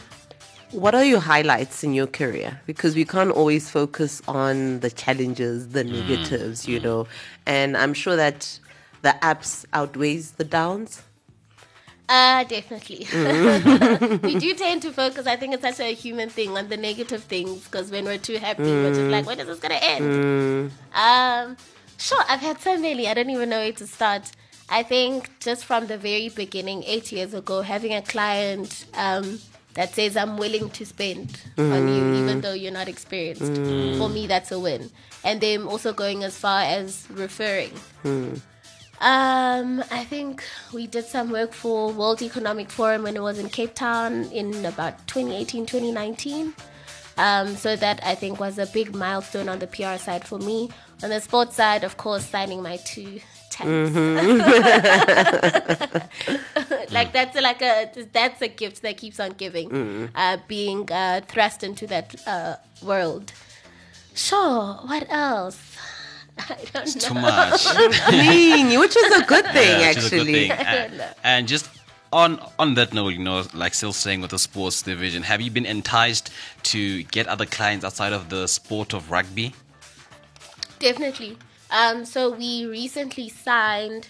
what 0.72 0.94
are 0.94 1.04
your 1.04 1.20
highlights 1.20 1.84
in 1.84 1.94
your 1.94 2.08
career? 2.08 2.60
Because 2.68 2.94
we 2.96 3.06
can't 3.06 3.32
always 3.32 3.70
focus 3.70 4.22
on 4.28 4.82
the 4.82 4.92
challenges, 4.92 5.70
the 5.70 5.84
negatives, 5.84 6.68
you 6.68 6.80
know. 6.80 7.08
And 7.48 7.76
I'm 7.76 7.94
sure 7.94 8.16
that 8.16 8.60
the 9.02 9.16
ups 9.26 9.66
outweighs 9.74 10.32
the 10.32 10.44
downs. 10.44 11.02
Uh, 12.08 12.44
definitely. 12.44 13.08
we 14.24 14.40
do 14.40 14.54
tend 14.56 14.82
to 14.82 14.92
focus, 14.92 15.28
I 15.28 15.36
think 15.36 15.54
it's 15.54 15.62
such 15.62 15.80
a 15.80 15.94
human 15.94 16.30
thing, 16.30 16.58
on 16.58 16.68
the 16.68 16.78
negative 16.78 17.24
things 17.24 17.66
because 17.66 17.92
when 17.92 18.06
we're 18.06 18.18
too 18.18 18.38
happy, 18.38 18.64
we're 18.64 18.94
just 18.94 19.12
like, 19.12 19.26
when 19.26 19.40
is 19.40 19.48
this 19.48 19.60
going 19.60 19.72
to 19.72 19.84
end? 19.84 20.72
Um, 20.94 21.58
sure, 22.10 22.24
I've 22.28 22.40
had 22.40 22.60
so 22.60 22.78
many, 22.78 23.08
I 23.08 23.14
don't 23.14 23.30
even 23.30 23.50
know 23.50 23.60
where 23.60 23.72
to 23.74 23.88
start. 23.88 24.32
I 24.70 24.84
think 24.84 25.40
just 25.40 25.66
from 25.66 25.88
the 25.88 25.98
very 25.98 26.30
beginning, 26.30 26.84
eight 26.86 27.12
years 27.12 27.34
ago, 27.34 27.62
having 27.62 27.94
a 27.94 28.02
client 28.02 28.86
um, 28.96 29.40
that 29.76 29.94
says, 29.94 30.18
I'm 30.18 30.38
willing 30.38 30.70
to 30.72 30.86
spend 30.86 31.40
on 31.58 31.88
you, 31.88 32.24
even 32.24 32.42
though 32.42 32.54
you're 32.54 32.72
not 32.72 32.88
experienced, 32.88 33.54
for 33.98 34.10
me, 34.10 34.28
that's 34.28 34.52
a 34.52 34.60
win. 34.60 34.90
And 35.24 35.42
then 35.42 35.64
also 35.64 35.94
going 35.94 36.24
as 36.24 36.38
far 36.38 36.62
as 36.62 37.08
referring. 37.12 37.74
Um, 39.02 39.84
I 39.92 40.04
think 40.04 40.44
we 40.74 40.88
did 40.88 41.06
some 41.06 41.32
work 41.32 41.54
for 41.54 41.92
World 41.92 42.22
Economic 42.22 42.70
Forum 42.70 43.04
when 43.04 43.16
it 43.16 43.22
was 43.22 43.40
in 43.40 43.50
Cape 43.50 43.74
Town 43.74 44.26
in 44.26 44.66
about 44.66 45.08
2018, 45.08 45.66
2019. 45.66 46.54
Um, 47.18 47.56
so 47.56 47.76
that 47.76 48.00
I 48.04 48.16
think 48.16 48.40
was 48.40 48.58
a 48.58 48.66
big 48.68 48.96
milestone 48.96 49.50
on 49.50 49.60
the 49.60 49.68
PR 49.68 49.98
side 49.98 50.26
for 50.26 50.40
me. 50.40 50.70
On 51.04 51.10
the 51.10 51.22
sports 51.22 51.56
side, 51.56 51.84
of 51.84 51.98
course, 51.98 52.26
signing 52.26 52.62
my 52.62 52.78
two 52.78 53.20
tags. 53.50 53.96
like 56.92 57.14
that's 57.14 57.40
like 57.40 57.62
a 57.62 57.90
that's 58.12 58.42
a 58.42 58.48
gift 58.48 58.82
that 58.82 58.98
keeps 58.98 59.20
on 59.20 59.32
giving. 59.32 60.10
Uh, 60.16 60.38
being 60.48 60.90
uh, 60.92 61.22
thrust 61.28 61.64
into 61.64 61.88
that 61.88 62.16
uh, 62.28 62.56
world. 62.84 63.32
Sure. 64.14 64.74
What 64.86 65.06
else? 65.10 65.78
I 66.38 66.58
don't 66.74 66.96
know. 66.96 67.02
Too 67.02 67.14
much. 67.14 67.66
mean, 68.12 68.80
which 68.80 68.96
is 68.96 69.22
a 69.22 69.26
good 69.26 69.46
thing, 69.48 69.80
Yeah, 69.80 69.90
which 69.90 69.98
is 69.98 70.06
a 70.08 70.10
good 70.10 70.20
actually. 70.20 70.50
thing. 70.50 70.52
And, 70.52 71.04
and 71.24 71.48
just 71.48 71.70
on 72.12 72.40
on 72.58 72.74
that 72.76 72.94
note, 72.94 73.10
you 73.14 73.20
know, 73.20 73.46
like 73.54 73.74
still 73.74 73.94
saying 73.94 74.22
with 74.22 74.32
the 74.32 74.40
sports 74.40 74.82
division, 74.82 75.24
have 75.24 75.42
you 75.42 75.52
been 75.52 75.66
enticed 75.66 76.32
to 76.64 77.04
get 77.04 77.28
other 77.28 77.46
clients 77.46 77.86
outside 77.86 78.14
of 78.14 78.30
the 78.30 78.48
sport 78.48 78.94
of 78.94 79.12
rugby? 79.12 79.54
Definitely. 80.80 81.38
Um, 81.72 82.06
so 82.06 82.32
we 82.32 82.66
recently 82.66 83.30
signed. 83.30 84.08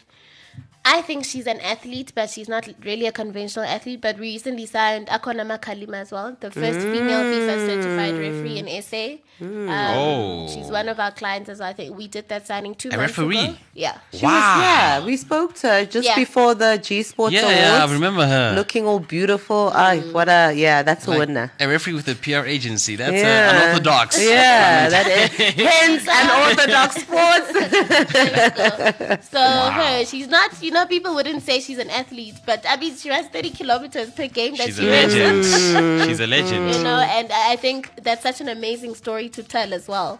I 0.92 1.02
think 1.04 1.24
she's 1.24 1.46
an 1.46 1.60
athlete, 1.60 2.14
but 2.16 2.30
she's 2.32 2.50
not 2.50 2.68
really 2.84 3.06
a 3.06 3.12
conventional 3.12 3.64
athlete. 3.66 4.02
But 4.02 4.16
we 4.18 4.32
recently 4.34 4.66
signed 4.66 5.06
Akhona 5.08 5.46
Makalima 5.46 5.98
as 6.06 6.12
well, 6.12 6.36
the 6.40 6.50
first 6.50 6.80
female 6.80 7.24
FIFA 7.32 7.56
certified 7.68 8.14
referee 8.26 8.58
in 8.58 8.68
SA. 8.82 9.06
Um, 9.42 9.70
Oh. 9.70 10.48
she's 10.54 10.68
one 10.80 10.90
of 10.90 11.00
our 11.00 11.12
clients 11.12 11.48
as 11.50 11.60
well. 11.60 11.70
I 11.70 11.74
think 11.74 11.96
we 11.96 12.08
did 12.08 12.28
that 12.30 12.48
signing 12.48 12.74
two 12.76 12.90
A 12.92 12.98
months 12.98 13.18
ago. 13.18 13.28
referee? 13.28 13.58
Yeah. 13.74 13.98
She 14.12 14.26
was, 14.26 14.34
yeah, 14.34 15.06
we 15.06 15.16
spoke 15.16 15.54
to 15.62 15.68
her 15.70 15.86
just 15.86 16.08
Yeah. 16.08 16.16
before 16.16 16.56
the 16.56 16.78
G 16.78 17.04
Sports 17.04 17.34
Yeah, 17.36 17.42
Awards. 17.44 17.58
yeah, 17.60 17.86
I 17.86 17.94
remember 17.94 18.26
her. 18.26 18.54
Looking 18.56 18.86
all 18.88 19.00
beautiful. 19.00 19.72
Ay, 19.74 20.00
what 20.12 20.28
a, 20.28 20.52
yeah, 20.54 20.82
that's 20.84 21.08
a 21.08 21.12
winner. 21.12 21.52
A 21.60 21.68
referee 21.70 21.94
with 21.94 22.08
a 22.10 22.16
PR 22.16 22.46
agency. 22.48 22.96
That's 22.98 23.14
Yeah. 23.14 23.52
uh, 23.54 23.64
unorthodox. 23.64 24.20
Yeah, 24.22 24.90
that 24.90 25.08
is. 25.08 25.30
Hence, 25.70 26.04
unorthodox 26.22 26.90
sports. 27.06 27.50
So 29.32 29.40
her, 29.40 30.06
she's 30.06 30.28
not. 30.28 30.50
You 30.62 30.72
know, 30.72 30.79
people 30.86 31.14
wouldn't 31.16 31.44
say 31.44 31.60
she's 31.60 31.78
an 31.80 31.90
athlete, 31.90 32.36
but 32.46 32.66
I 32.68 32.76
mean, 32.78 32.96
she 32.96 33.10
runs 33.10 33.28
thirty 33.28 33.50
kilometers 33.52 34.12
per 34.12 34.28
game. 34.28 34.56
That 34.56 34.68
She's 34.68 34.80
a 34.80 34.82
she 34.82 34.90
runs. 34.90 35.14
legend. 35.16 36.06
She's 36.10 36.20
a 36.20 36.28
legend. 36.28 36.76
you 36.76 36.84
know 36.84 37.00
and 37.18 37.32
i 37.32 37.54
I 37.54 37.56
think 37.56 37.92
that's 38.04 38.24
such 38.24 38.40
an 38.42 38.50
amazing 38.50 38.94
story 38.96 39.28
to 39.30 39.42
tell 39.44 39.74
as 39.74 39.88
well 39.88 40.20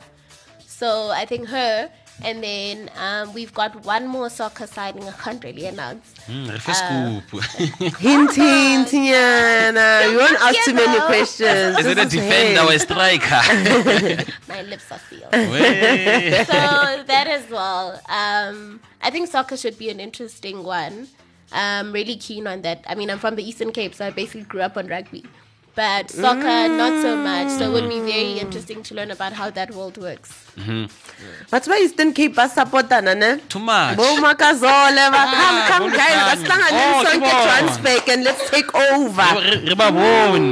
so 0.80 1.10
i 1.22 1.26
think 1.26 1.48
her 1.50 1.90
and 2.24 2.44
then 2.44 2.90
um, 2.98 3.34
we've 3.34 3.54
got 3.54 3.84
one 3.86 4.08
more 4.08 4.30
soccer 4.30 4.68
signing 4.68 5.04
i 5.08 5.12
can't 5.12 5.44
really 5.44 5.66
announce 5.66 6.14
Mm, 6.30 6.52
refer 6.52 6.74
scoop. 6.74 7.44
hint, 7.98 8.36
hint, 8.36 8.88
Nyana. 8.90 9.90
You 10.12 10.18
won't 10.18 10.40
ask 10.42 10.64
too 10.64 10.74
many 10.76 11.00
questions. 11.08 11.80
Is 11.80 11.86
it 11.88 11.98
a 11.98 12.06
defender 12.06 12.62
or 12.62 12.74
a 12.74 12.78
striker? 12.80 13.42
my 14.48 14.62
lips 14.62 14.92
are 14.92 15.00
sealed 15.10 15.32
Wey. 15.34 16.44
so 16.46 16.54
that 17.08 17.26
as 17.28 17.50
well 17.50 18.00
um, 18.10 18.80
i 19.02 19.10
think 19.10 19.28
soccer 19.28 19.58
should 19.58 19.78
be 19.78 19.90
an 19.90 20.00
interesting 20.00 20.64
one 20.64 21.08
i'm 21.52 21.92
really 21.92 22.16
keen 22.16 22.46
on 22.48 22.62
that 22.62 22.84
i 22.88 22.94
mean 22.96 23.10
i'm 23.10 23.18
from 23.18 23.36
the 23.36 23.44
eastern 23.44 23.72
cape 23.72 23.96
so 23.96 24.06
i 24.06 24.12
basically 24.12 24.44
grew 24.44 24.62
up 24.62 24.78
on 24.78 24.88
rugby 24.88 25.24
but 25.76 26.10
soccer 26.10 26.68
not 26.68 27.02
so 27.02 27.16
much 27.16 27.50
so 27.50 27.66
it 27.70 27.72
would 27.74 27.90
be 27.90 28.00
very 28.00 28.40
interesting 28.40 28.82
to 28.84 28.94
learn 28.96 29.12
about 29.12 29.34
how 29.34 29.50
that 29.50 29.72
world 29.74 29.98
works 29.98 30.30
But 31.52 31.66
why 31.68 31.80
Eastern 31.84 32.14
Cape 32.14 32.36
basapotana 32.36 33.14
ne? 33.18 33.40
Too 33.50 33.60
much. 33.60 33.98
Bomakazole, 33.98 35.04
ba- 35.12 35.28
come, 35.36 35.60
come 35.70 35.92
Bolu 35.92 35.96
guys, 35.98 36.44
Khan. 36.48 36.60
asihlanganeni 36.62 36.84
Oh, 36.92 37.04
sonke 37.06 37.30
come 37.30 37.40
on. 37.40 37.48
Transvac 37.48 38.10
and 38.14 38.24
let's 38.24 38.50
take 38.50 38.76
over. 38.76 39.28
Re- 39.40 39.66
re 39.70 39.76
ba 39.76 39.92
bone. 39.92 40.48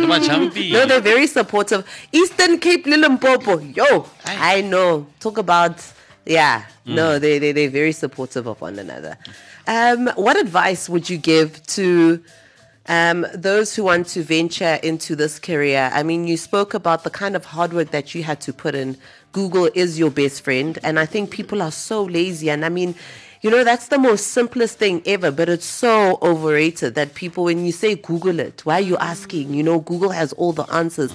Re 0.00 0.06
ba 0.06 0.20
champion. 0.20 0.72
No, 0.72 0.86
they're 0.86 1.00
very 1.00 1.26
supportive. 1.26 1.84
Eastern 2.12 2.58
Cape 2.58 2.86
Limpopo, 2.86 3.58
yo, 3.58 4.06
I 4.26 4.60
know. 4.62 5.06
Talk 5.20 5.38
about, 5.38 5.76
yeah, 6.24 6.64
Mm. 6.86 6.94
no, 6.94 7.18
they, 7.18 7.38
they, 7.38 7.52
they're 7.52 7.70
very 7.70 7.92
supportive 7.92 8.46
of 8.48 8.60
one 8.60 8.78
another. 8.78 9.16
Um, 9.66 10.08
what 10.16 10.36
advice 10.36 10.88
would 10.88 11.08
you 11.08 11.16
give 11.18 11.64
to 11.78 12.20
um, 12.86 13.26
those 13.34 13.74
who 13.76 13.84
want 13.84 14.08
to 14.08 14.22
venture 14.22 14.78
into 14.82 15.14
this 15.16 15.38
career? 15.38 15.90
I 15.92 16.02
mean, 16.02 16.26
you 16.26 16.36
spoke 16.36 16.74
about 16.74 17.04
the 17.04 17.10
kind 17.10 17.36
of 17.36 17.44
hard 17.46 17.72
work 17.72 17.90
that 17.90 18.14
you 18.14 18.22
had 18.22 18.40
to 18.42 18.52
put 18.52 18.74
in. 18.74 18.96
Google 19.32 19.70
is 19.74 19.98
your 19.98 20.10
best 20.10 20.42
friend, 20.42 20.78
and 20.82 20.98
I 20.98 21.06
think 21.06 21.30
people 21.30 21.62
are 21.62 21.70
so 21.72 22.02
lazy. 22.02 22.50
And 22.50 22.64
I 22.64 22.68
mean, 22.68 22.94
you 23.40 23.50
know, 23.50 23.64
that's 23.64 23.88
the 23.88 23.98
most 23.98 24.28
simplest 24.28 24.78
thing 24.78 25.02
ever, 25.06 25.30
but 25.30 25.48
it's 25.48 25.64
so 25.66 26.18
overrated 26.22 26.94
that 26.94 27.14
people, 27.14 27.44
when 27.44 27.64
you 27.64 27.72
say 27.72 27.94
Google 27.94 28.38
it, 28.40 28.64
why 28.66 28.74
are 28.74 28.80
you 28.80 28.96
asking? 28.98 29.54
You 29.54 29.62
know, 29.62 29.80
Google 29.80 30.10
has 30.10 30.32
all 30.34 30.52
the 30.52 30.64
answers. 30.72 31.12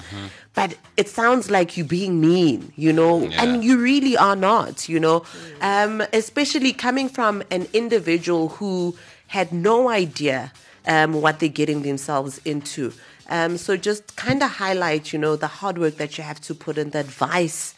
But 0.54 0.76
it 0.96 1.08
sounds 1.08 1.50
like 1.50 1.76
you're 1.76 1.86
being 1.86 2.20
mean, 2.20 2.72
you 2.74 2.92
know, 2.92 3.20
Yeah. 3.22 3.42
and 3.44 3.62
you 3.62 3.78
really 3.78 4.16
are 4.16 4.34
not, 4.34 4.88
you 4.88 4.98
know, 4.98 5.22
um, 5.60 6.02
especially 6.12 6.72
coming 6.72 7.08
from 7.08 7.42
an 7.52 7.68
individual 7.72 8.48
who 8.48 8.96
had 9.28 9.52
no 9.52 9.88
idea 9.88 10.52
um, 10.88 11.12
what 11.12 11.38
they're 11.38 11.48
getting 11.48 11.82
themselves 11.82 12.40
into. 12.44 12.92
Um, 13.28 13.58
so 13.58 13.76
just 13.76 14.16
kind 14.16 14.42
of 14.42 14.50
highlight, 14.50 15.12
you 15.12 15.18
know, 15.18 15.36
the 15.36 15.46
hard 15.46 15.78
work 15.78 15.96
that 15.96 16.18
you 16.18 16.24
have 16.24 16.40
to 16.42 16.54
put 16.54 16.78
in, 16.78 16.90
the 16.90 17.00
advice 17.00 17.74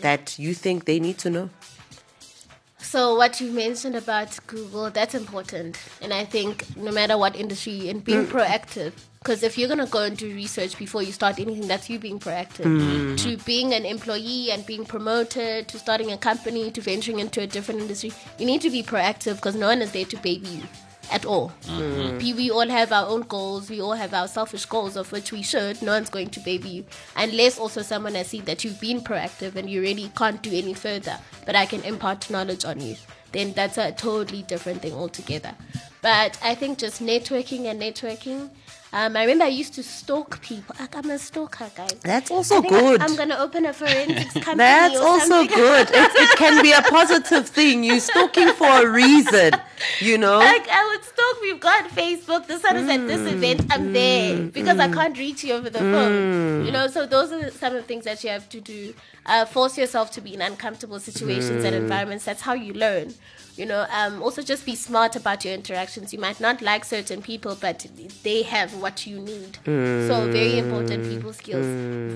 that 0.00 0.38
you 0.38 0.54
think 0.54 0.84
they 0.84 1.00
need 1.00 1.18
to 1.18 1.30
know. 1.30 1.50
So 2.78 3.16
what 3.16 3.40
you 3.40 3.50
mentioned 3.50 3.96
about 3.96 4.38
Google, 4.46 4.88
that's 4.90 5.14
important. 5.16 5.78
And 6.00 6.12
I 6.12 6.24
think 6.24 6.76
no 6.76 6.92
matter 6.92 7.18
what 7.18 7.34
industry 7.34 7.88
and 7.88 8.04
being 8.04 8.26
proactive, 8.26 8.92
Because 9.18 9.42
if 9.42 9.56
you're 9.56 9.70
gonna 9.70 9.86
go 9.86 10.02
and 10.02 10.18
do 10.18 10.26
research 10.34 10.78
before 10.78 11.02
you 11.02 11.10
start 11.10 11.40
anything, 11.40 11.66
that's 11.66 11.88
you 11.88 11.98
being 11.98 12.20
proactive. 12.20 13.18
To 13.24 13.38
being 13.44 13.72
an 13.72 13.86
employee 13.86 14.50
and 14.52 14.66
being 14.66 14.84
promoted, 14.84 15.66
to 15.68 15.78
starting 15.78 16.12
a 16.12 16.18
company, 16.18 16.70
to 16.70 16.82
venturing 16.82 17.20
into 17.20 17.40
a 17.40 17.46
different 17.46 17.80
industry, 17.80 18.12
you 18.38 18.44
need 18.44 18.60
to 18.60 18.68
be 18.68 18.82
proactive 18.82 19.36
because 19.36 19.54
no 19.56 19.68
one 19.68 19.80
is 19.80 19.92
there 19.92 20.04
to 20.04 20.16
baby 20.18 20.48
you 20.48 20.62
at 21.10 21.24
all. 21.24 21.52
Mm-hmm. 21.64 22.18
We, 22.18 22.32
we 22.34 22.50
all 22.50 22.68
have 22.68 22.92
our 22.92 23.06
own 23.06 23.22
goals. 23.22 23.70
We 23.70 23.80
all 23.80 23.92
have 23.94 24.14
our 24.14 24.28
selfish 24.28 24.66
goals, 24.66 24.96
of 24.96 25.10
which 25.12 25.32
we 25.32 25.42
should. 25.42 25.82
No 25.82 25.92
one's 25.92 26.10
going 26.10 26.30
to 26.30 26.40
baby 26.40 26.68
you 26.68 26.84
unless 27.16 27.58
also 27.58 27.82
someone 27.82 28.14
has 28.14 28.28
seen 28.28 28.44
that 28.44 28.64
you've 28.64 28.80
been 28.80 29.00
proactive 29.00 29.56
and 29.56 29.68
you 29.68 29.80
really 29.80 30.10
can't 30.16 30.42
do 30.42 30.50
any 30.52 30.74
further. 30.74 31.18
But 31.46 31.56
I 31.56 31.66
can 31.66 31.82
impart 31.82 32.30
knowledge 32.30 32.64
on 32.64 32.80
you. 32.80 32.96
Then 33.32 33.52
that's 33.52 33.78
a 33.78 33.90
totally 33.90 34.42
different 34.42 34.82
thing 34.82 34.94
altogether. 34.94 35.54
But 36.02 36.38
I 36.42 36.54
think 36.54 36.78
just 36.78 37.02
networking 37.02 37.64
and 37.64 37.80
networking. 37.80 38.50
Um, 38.94 39.16
I 39.16 39.22
remember 39.22 39.46
I 39.46 39.48
used 39.48 39.74
to 39.74 39.82
stalk 39.82 40.40
people. 40.40 40.76
Like, 40.78 40.94
I'm 40.94 41.10
a 41.10 41.18
stalker, 41.18 41.68
guys. 41.74 41.98
That's 42.02 42.30
also 42.30 42.62
good. 42.62 43.00
I, 43.00 43.06
am 43.06 43.16
gonna 43.16 43.36
open 43.38 43.66
a 43.66 43.72
forensics 43.72 44.34
company. 44.34 44.58
That's 44.58 44.96
also 44.96 45.44
good. 45.48 45.88
It, 45.90 46.12
it 46.14 46.30
can 46.38 46.62
be 46.62 46.70
a 46.70 46.80
positive 46.80 47.48
thing. 47.48 47.82
You're 47.82 47.98
stalking 47.98 48.50
for 48.52 48.68
a 48.68 48.88
reason, 48.88 49.50
you 49.98 50.16
know. 50.16 50.38
Like 50.38 50.68
I 50.68 50.86
would 50.86 51.02
stalk. 51.02 51.40
We've 51.42 51.58
got 51.58 51.90
Facebook. 51.90 52.46
This 52.46 52.62
one 52.62 52.76
is 52.76 52.88
at 52.88 53.04
this 53.08 53.20
mm, 53.20 53.32
event. 53.32 53.72
I'm 53.72 53.88
mm, 53.88 53.92
there 53.94 54.42
because 54.46 54.78
I 54.78 54.86
mm. 54.86 54.94
can't 54.94 55.18
reach 55.18 55.42
you 55.42 55.54
over 55.54 55.68
the 55.68 55.80
phone. 55.80 56.64
You 56.64 56.70
know, 56.70 56.86
so 56.86 57.04
those 57.04 57.32
are 57.32 57.50
some 57.50 57.74
of 57.74 57.82
the 57.82 57.88
things 57.88 58.04
that 58.04 58.22
you 58.22 58.30
have 58.30 58.48
to 58.50 58.60
do. 58.60 58.94
Uh, 59.26 59.44
force 59.46 59.78
yourself 59.78 60.10
to 60.10 60.20
be 60.20 60.34
in 60.34 60.42
uncomfortable 60.42 61.00
situations 61.00 61.64
and 61.64 61.74
environments. 61.74 62.24
That's 62.24 62.42
how 62.42 62.52
you 62.52 62.74
learn. 62.74 63.14
You 63.56 63.66
know, 63.66 63.86
um, 63.90 64.22
also 64.22 64.42
just 64.42 64.66
be 64.66 64.74
smart 64.74 65.16
about 65.16 65.44
your 65.44 65.54
interactions. 65.54 66.12
You 66.12 66.18
might 66.18 66.40
not 66.40 66.60
like 66.60 66.84
certain 66.84 67.22
people, 67.22 67.56
but 67.58 67.86
they 68.22 68.42
have 68.42 68.74
what 68.74 69.06
you 69.06 69.18
need. 69.18 69.58
So 69.64 70.28
very 70.30 70.58
important 70.58 71.04
people 71.08 71.32
skills. 71.32 71.64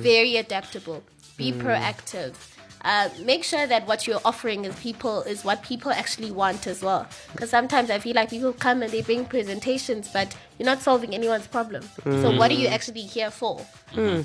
Very 0.02 0.36
adaptable. 0.36 1.02
Be 1.36 1.52
proactive. 1.52 2.34
Uh, 2.82 3.08
make 3.24 3.44
sure 3.44 3.66
that 3.66 3.86
what 3.86 4.06
you're 4.06 4.20
offering 4.24 4.64
is 4.64 4.74
people 4.80 5.22
is 5.22 5.44
what 5.44 5.62
people 5.62 5.90
actually 5.90 6.30
want 6.30 6.66
as 6.66 6.82
well. 6.82 7.06
Because 7.32 7.50
sometimes 7.50 7.90
I 7.90 7.98
feel 7.98 8.14
like 8.14 8.30
people 8.30 8.52
come 8.52 8.82
and 8.82 8.92
they 8.92 9.02
bring 9.02 9.24
presentations, 9.24 10.08
but 10.12 10.34
you're 10.58 10.66
not 10.66 10.80
solving 10.80 11.14
anyone's 11.14 11.46
problem. 11.46 11.82
So 12.04 12.36
what 12.36 12.50
are 12.50 12.54
you 12.54 12.68
actually 12.68 13.02
here 13.02 13.30
for? 13.30 13.64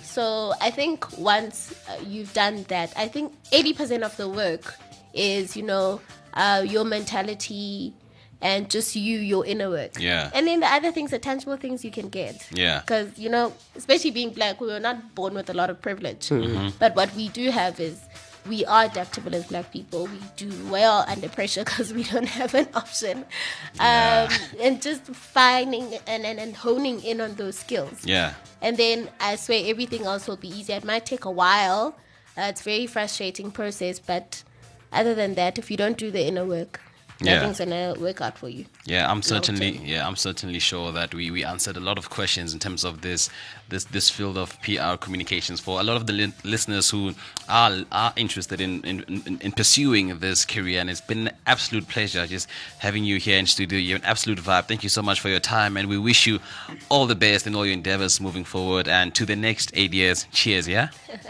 So 0.03 0.53
I 0.61 0.69
think 0.69 1.17
once 1.17 1.73
uh, 1.89 1.97
you've 2.05 2.33
done 2.33 2.63
that, 2.69 2.93
I 2.95 3.07
think 3.07 3.33
80% 3.51 4.03
of 4.03 4.15
the 4.17 4.29
work 4.29 4.75
is 5.13 5.55
you 5.55 5.63
know 5.63 6.01
uh, 6.33 6.63
your 6.67 6.83
mentality 6.83 7.93
and 8.43 8.69
just 8.69 8.95
you, 8.95 9.19
your 9.19 9.45
inner 9.45 9.69
work. 9.69 9.91
Yeah. 9.97 10.29
And 10.33 10.45
then 10.45 10.59
the 10.59 10.67
other 10.67 10.91
things 10.91 11.13
are 11.13 11.17
tangible 11.17 11.55
things 11.55 11.85
you 11.85 11.91
can 11.91 12.09
get. 12.09 12.45
Yeah. 12.51 12.81
Because, 12.81 13.17
you 13.17 13.29
know, 13.29 13.53
especially 13.75 14.11
being 14.11 14.31
black, 14.31 14.59
we 14.59 14.67
were 14.67 14.81
not 14.81 15.15
born 15.15 15.33
with 15.33 15.49
a 15.49 15.53
lot 15.53 15.69
of 15.69 15.81
privilege. 15.81 16.27
Mm-hmm. 16.27 16.75
But 16.77 16.93
what 16.95 17.15
we 17.15 17.29
do 17.29 17.49
have 17.51 17.79
is 17.79 18.01
we 18.47 18.65
are 18.65 18.85
adaptable 18.85 19.33
as 19.35 19.47
black 19.47 19.71
people. 19.71 20.05
We 20.07 20.19
do 20.35 20.51
well 20.69 21.05
under 21.07 21.29
pressure 21.29 21.63
because 21.65 21.93
we 21.93 22.03
don't 22.03 22.27
have 22.39 22.53
an 22.53 22.67
option. 22.73 23.25
Um, 23.79 24.29
and 24.59 24.81
just 24.81 25.03
finding 25.05 25.93
and, 26.07 26.25
and, 26.25 26.39
and 26.39 26.55
honing 26.55 27.01
in 27.03 27.21
on 27.21 27.35
those 27.35 27.57
skills. 27.57 28.05
Yeah. 28.05 28.33
And 28.61 28.77
then 28.77 29.09
I 29.19 29.35
swear 29.35 29.63
everything 29.65 30.03
else 30.05 30.27
will 30.27 30.37
be 30.37 30.49
easy. 30.49 30.73
It 30.73 30.83
might 30.83 31.05
take 31.05 31.25
a 31.25 31.31
while. 31.31 31.95
Uh, 32.37 32.43
it's 32.49 32.61
a 32.61 32.63
very 32.63 32.87
frustrating 32.87 33.51
process, 33.51 33.99
but 33.99 34.43
other 34.91 35.13
than 35.13 35.35
that, 35.35 35.57
if 35.57 35.69
you 35.69 35.77
don't 35.77 35.97
do 35.97 36.11
the 36.11 36.25
inner 36.25 36.45
work, 36.45 36.81
Yeah. 37.21 37.35
nothing's 37.35 37.59
gonna 37.59 37.93
work 37.99 38.21
out 38.21 38.37
for 38.37 38.49
you. 38.49 38.65
Yeah, 38.85 39.09
I'm 39.09 39.21
certainly 39.21 39.77
yeah, 39.83 40.05
I'm 40.07 40.15
certainly 40.15 40.59
sure 40.59 40.91
that 40.91 41.13
we, 41.13 41.29
we 41.31 41.43
answered 41.45 41.77
a 41.77 41.79
lot 41.79 41.97
of 41.97 42.09
questions 42.09 42.51
in 42.53 42.59
terms 42.59 42.83
of 42.83 43.01
this 43.01 43.29
this 43.73 43.85
this 43.85 44.09
field 44.09 44.37
of 44.37 44.49
PR 44.61 44.95
communications 45.05 45.59
for 45.59 45.79
a 45.79 45.83
lot 45.83 45.97
of 45.97 46.05
the 46.07 46.13
li- 46.13 46.33
listeners 46.43 46.89
who 46.89 47.13
are 47.49 47.73
are 47.91 48.13
interested 48.15 48.61
in, 48.61 48.81
in, 48.91 49.03
in, 49.27 49.37
in 49.41 49.51
pursuing 49.51 50.05
this 50.19 50.45
career 50.45 50.79
and 50.81 50.89
it's 50.89 51.01
been 51.01 51.27
an 51.27 51.33
absolute 51.47 51.87
pleasure 51.89 52.25
just 52.27 52.47
having 52.79 53.03
you 53.03 53.17
here 53.19 53.37
in 53.37 53.45
studio. 53.45 53.77
You're 53.79 53.97
an 53.97 54.05
absolute 54.05 54.39
vibe. 54.39 54.65
Thank 54.67 54.83
you 54.83 54.89
so 54.89 55.01
much 55.01 55.19
for 55.19 55.29
your 55.29 55.39
time 55.41 55.75
and 55.77 55.89
we 55.89 55.97
wish 55.97 56.25
you 56.27 56.39
all 56.89 57.05
the 57.07 57.15
best 57.15 57.47
in 57.47 57.55
all 57.55 57.65
your 57.65 57.73
endeavors 57.73 58.21
moving 58.21 58.45
forward 58.45 58.87
and 58.87 59.13
to 59.15 59.25
the 59.25 59.35
next 59.35 59.71
eight 59.73 59.93
years. 59.93 60.25
Cheers, 60.31 60.67
yeah? 60.67 60.87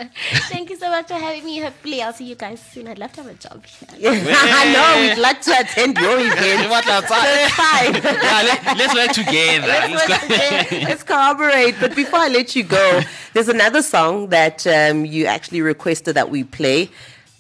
Thank 0.54 0.70
you 0.70 0.78
so 0.78 0.90
much 0.90 1.08
for 1.08 1.16
having 1.16 1.44
me. 1.46 1.60
Hopefully, 1.60 2.02
I'll 2.02 2.14
see 2.14 2.26
you 2.26 2.36
guys 2.36 2.60
soon. 2.62 2.88
I'd 2.88 3.00
love 3.00 3.12
to 3.14 3.24
have 3.24 3.32
a 3.32 3.36
job 3.36 3.66
here. 3.66 4.12
I 4.12 4.64
know 4.74 4.90
we'd 5.02 5.22
like 5.22 5.42
to 5.48 5.52
attend 5.60 5.98
your 5.98 6.18
event. 6.28 6.68
It's 6.72 7.08
fine. 7.10 7.94
Yeah, 7.96 8.44
let, 8.50 8.78
let's 8.78 8.94
work 8.96 9.12
together. 9.12 9.68
Let's 9.68 10.08
go- 10.08 10.78
Let's 10.88 11.04
corroborate. 11.04 11.76
But 11.80 11.96
before 11.96 12.20
I 12.20 12.28
let 12.34 12.56
you 12.56 12.64
go, 12.64 13.02
there's 13.34 13.50
another 13.50 13.82
song 13.82 14.30
that 14.30 14.66
um, 14.68 15.06
you 15.06 15.26
actually 15.26 15.62
requested 15.62 16.16
that 16.16 16.30
we 16.30 16.44
play. 16.44 16.90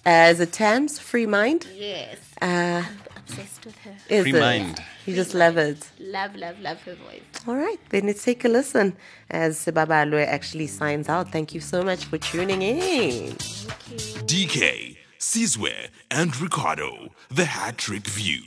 Uh, 0.05 0.29
is 0.31 0.39
it 0.39 0.51
Tems, 0.53 0.99
Free 0.99 1.25
Mind? 1.25 1.67
Yes. 1.75 2.17
Uh, 2.41 2.83
Obsessed 3.17 3.65
with 3.65 3.77
her. 3.79 3.95
is 4.09 4.23
Free 4.23 4.35
it? 4.35 4.39
Mind. 4.39 4.79
You 5.05 5.15
just 5.15 5.33
love 5.33 5.57
it. 5.57 5.89
Love, 5.99 6.35
love, 6.35 6.59
love 6.61 6.81
her 6.83 6.95
voice. 6.95 7.21
All 7.47 7.55
right, 7.55 7.77
then 7.89 8.05
let's 8.07 8.23
take 8.23 8.45
a 8.45 8.47
listen 8.49 8.95
as 9.29 9.57
Sebaba 9.57 10.05
Aloe 10.05 10.19
actually 10.23 10.67
signs 10.67 11.09
out. 11.09 11.31
Thank 11.31 11.53
you 11.53 11.59
so 11.59 11.83
much 11.83 12.05
for 12.05 12.17
tuning 12.17 12.61
in. 12.61 13.33
DK, 14.25 14.95
Sizwe, 15.19 15.73
and 16.11 16.39
Ricardo, 16.39 17.09
the 17.29 17.45
Hat 17.45 17.77
Trick 17.77 18.07
View. 18.07 18.41